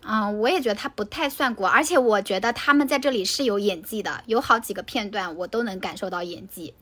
[0.03, 6.75] 嗯，我也觉得他不太算古，而且我觉得他们在这里是有演技的，有好几个片段我都能感受到演技。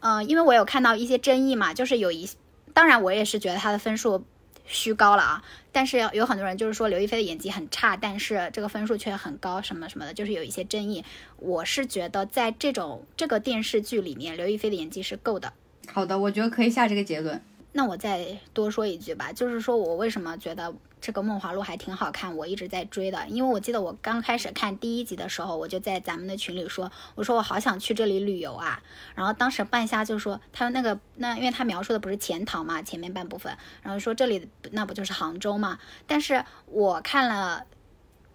[0.00, 2.28] 嗯，因为我有看到一些争议嘛，就是有一，
[2.72, 4.24] 当然我也是觉得他的分数
[4.64, 11.04] 虚高了啊，但是有很多人就是说刘亦菲的演技很差，但是这个分数却很高，什么什么的，就是有一些争议。
[11.36, 15.52] 我是觉得在这种这个电视剧里面，刘亦菲的演技是够的。
[15.92, 17.40] 好的，我觉得可以下这个结论。
[17.76, 23.26] 那我再多说一句吧，就是说我为什么觉得这个《梦华录》还挺好看，我一直在追的。
[23.26, 28.80] 因为我记得我刚开始看第一集的时候，我就在咱们的群里说，我说我好想去这里旅游啊。
[29.16, 35.80] 然后当时半夏就说，他那个那，因为他描述的不是钱塘嘛，前面半部分，然后说这里那不就是杭州嘛？
[36.06, 37.66] 但是我看了。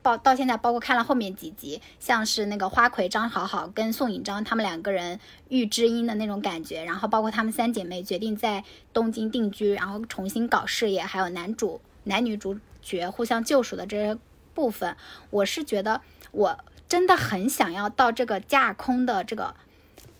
[0.09, 14.17] 包到现在，包括看了后面几集，像是那个花魁张好好跟宋引章他们两个人遇知音的那种感觉，然后包括他们三姐妹决定在东京定居，然后重新搞事业，还有男主男女主角互相救赎的这些
[14.55, 14.95] 部分，
[15.29, 16.01] 我是觉得
[16.31, 16.57] 我
[16.87, 19.53] 真的很想要到这个架空的这个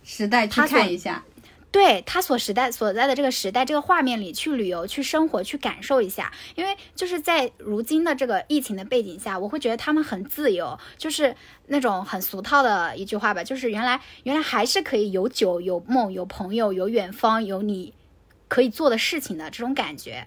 [0.04, 1.24] 时代去看一下。
[1.72, 11.32] 对他所时代所在的这个时代，这个画面里去旅游、去生活、去感受一下，因为就是在如今的这个疫情的背景下，我会觉得他们很自由，就是
[11.68, 17.94] 那种很俗套的一句话吧，就是原来原来还是可以有酒、有梦、有朋友、有远方、有你
[18.48, 20.26] 可以做的事情的这种感觉。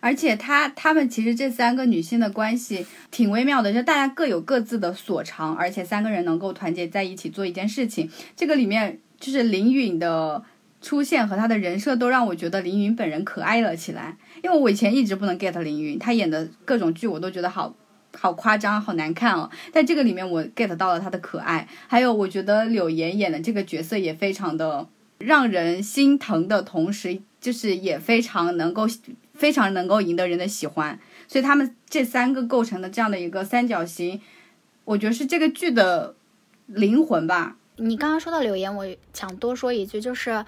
[0.00, 8.10] 而且他他们其实这三个女性的关系挺微妙的，就大家各有各自的所长，而且三个人能够团结在一起做一件事情。
[8.36, 10.44] 这个里面就是林允的。
[10.82, 17.72] 出现和他的人设都让我觉得凌云本人可爱了起来，因为我以前一直不能 get 凌云，他演的各种剧我都觉得好
[18.18, 19.48] 好夸张，好难看哦。
[19.72, 28.88] 在这个里面我 get 到了他的可爱，还有我觉得柳岩演的这个角色也非常的让人心疼的同时，就是也非常能够
[29.34, 34.20] 非常能够赢得人的喜欢，所以他们这三个构成的这样的一个三角形，
[34.84, 36.16] 我觉得是这个剧的
[36.66, 37.56] 灵魂吧。
[37.76, 40.44] 你刚刚说到柳岩，我想多说一句，就是。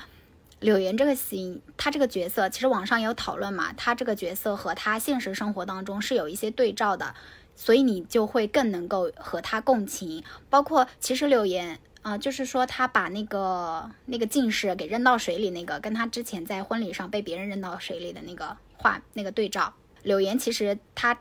[0.65, 7.15] 柳岩这个型，他这个角色，其实网上也有讨论嘛，他这个角色和他现实生活当中是有一些对照的，
[7.55, 10.25] 所以你就会更能够和他共情。
[10.49, 21.19] 包括其实柳岩啊，就是说他把那个那个近视给扔到水里那个，跟他之前在婚礼上被别人扔到水里的那个画那个对照，柳岩其实他。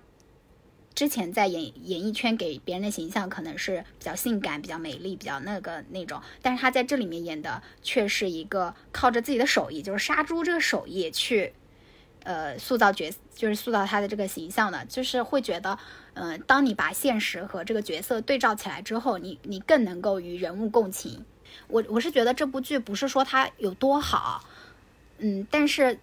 [0.95, 11.51] 之前在演演艺圈给别人的形象可能是比较性感、比较美丽、比较那个那种，但是他在这里面演的却是一个靠着自己的手艺，就是杀猪这个手艺去，
[12.23, 15.79] 呃，塑造角，就是塑造他的这个形象的，就是会觉得，
[16.13, 21.25] 嗯，当你把现实和这个角色对照起来之后，你你更能够与人物共情。
[21.67, 24.43] 我我是觉得这部剧不是说它有多好，
[25.17, 25.97] 嗯，但是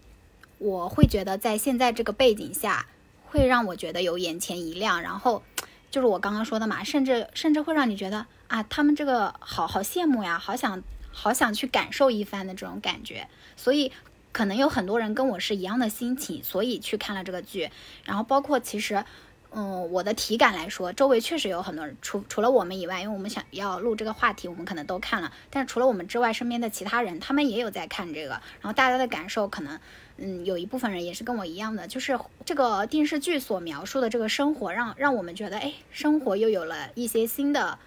[0.59, 2.87] 我会觉得在现在这个背景下。
[3.31, 5.41] 会让我觉得有眼前一亮，然后
[5.89, 13.29] 就是我刚刚说的嘛，甚至甚至会让你觉得啊，他们这个好好羡慕呀，好想好想去感受一番的这种感觉。
[13.55, 13.93] 所以
[14.33, 17.71] 可能有很多人跟我是一样的心情，所以去看了这个剧。
[18.05, 19.05] 然后包括其实，
[19.53, 25.33] 嗯，我的体感来说，周围确实有很多人，除除了我们以外，因为我们想要录这个话题，我们可能都看了。
[25.51, 28.31] 但是除了我们之外，身边的其他人他们也有在看这个，
[28.61, 29.79] 然后大家的感受可能。
[30.23, 37.79] 嗯，有一部分人也是跟我一样的，就是这个电视剧所描述的这个生活，让让我们觉得，哎，生活又有了一些新的，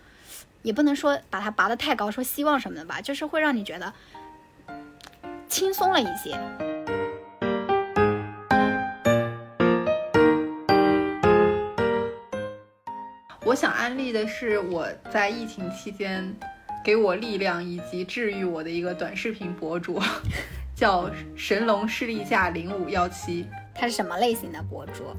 [0.63, 3.93] 也不能说把它拔得太高，说希望什么的吧，就是会让你觉得
[5.47, 6.82] 轻松了一些。
[13.53, 16.35] 我想安利的是我在疫情期间
[16.83, 20.01] 给我力量以及治愈我的一个短视频博主。
[20.75, 23.45] 叫神龙视力架零五幺七，
[23.75, 25.15] 他是什么类型的博主？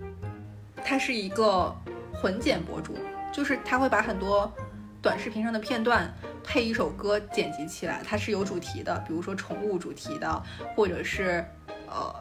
[0.85, 1.73] 他是一个
[2.13, 2.97] 混剪博主，
[3.33, 4.53] 就是他会把很多
[5.01, 6.13] 短视频上的片段
[6.43, 10.43] 配一首歌剪辑起来，它是有主题的，比如说宠物主题的，
[10.75, 11.47] 或者是
[11.87, 12.13] 呃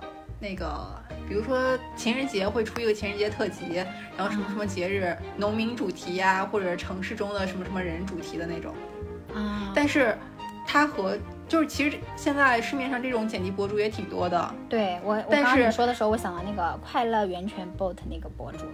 [0.43, 0.67] 那个，
[1.25, 3.75] 比如说情人节会出一个情人节特辑，
[4.17, 8.75] 然后什么什么节日农民主题呀，或者城市中的什么什么人主题的那种
[9.33, 10.17] 啊，但是
[10.67, 11.17] 他和
[11.47, 14.55] 就是其实现在市面上这种剪辑博主也挺多的。
[14.67, 18.65] 对我，我刚你说的时候，我想到那个快乐源泉 boat 那个博主，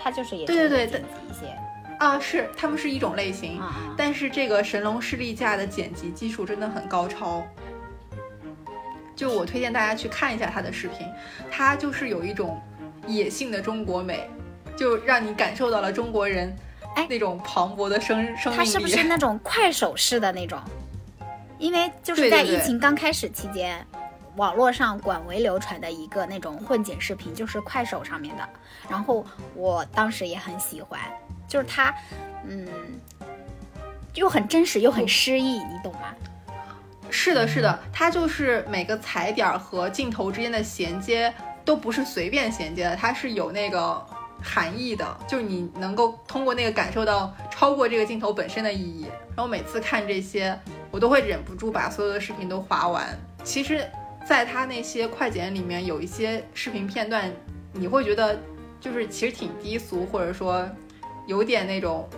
[0.00, 1.52] 他就是也对对对剪辑一些
[1.98, 3.60] 啊，是他们是一种类型，
[3.96, 7.44] 但是这个神龙视力架的剪辑技术真的很高超。
[9.16, 11.08] 就我推荐大家去看一下他的视频，
[11.50, 12.60] 他就是有一种
[13.06, 14.28] 野性的中国美，
[14.76, 16.54] 就让你感受到了中国人
[16.94, 18.64] 哎那种磅礴的生生命力。
[18.64, 20.60] 他是不是那种快手式的那种？
[21.58, 23.84] 因为就是在疫情刚开始期间，
[24.36, 28.46] 网络上广为流传的一个那种混剪视频，就是快手上面的。
[28.90, 31.00] 然后我当时也很喜欢，
[31.48, 31.94] 就是它，
[32.46, 32.68] 嗯，
[34.12, 36.14] 又很真实又很诗意，你懂吗？
[37.10, 41.32] 是的，是的，它就是每个踩点和镜头之间的衔接
[41.64, 44.00] 都不是随便衔接的，它是有那个
[44.42, 49.06] 含义的，就是你能够通过那个感受到超过这个镜头本身的意义。
[49.34, 50.58] 然后每次看这些，
[50.90, 53.06] 我都会忍不住把所有的视频都划完。
[53.42, 53.84] 其实，
[54.26, 57.30] 在它那些快剪里面，有一些视频片段，
[57.72, 58.38] 你会觉得
[58.80, 60.68] 就是其实挺低俗，或者说
[61.26, 62.08] 有点那种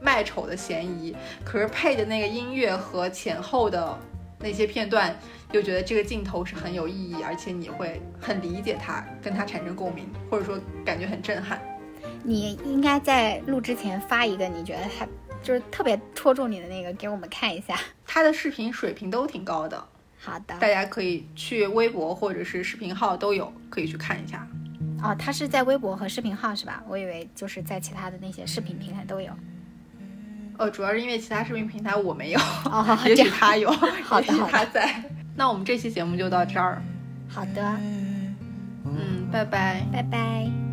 [0.00, 1.14] 卖丑的嫌疑。
[1.44, 3.98] 可是配的那个音乐和前后的。
[4.44, 5.16] 那些片段，
[5.52, 11.58] 又觉得这个镜头是很有意义，而且你会很理解它，跟它产生共鸣，或者说感觉很震撼。
[12.22, 15.06] 你应该在录之前发一个你觉得他
[15.42, 17.74] 就是特别戳中你的那个给我们看一下。
[18.06, 19.82] 他的视频水平都挺高的，
[20.18, 24.46] 好的，大家可以去微博或者是视频号都有，可以去看一下。
[25.02, 26.84] 哦，他是在微博和视频号是吧？
[26.86, 29.32] 我以为就是在其他的那些视频平台都有。
[30.56, 33.70] 呃，主要是因为其他视频平台我没有，哦， 也许他有，
[34.04, 35.02] 好的，他在。
[35.36, 36.80] 那我们这期节目就到这儿。
[37.28, 37.62] 好的，
[38.84, 40.63] 嗯，拜拜，拜拜。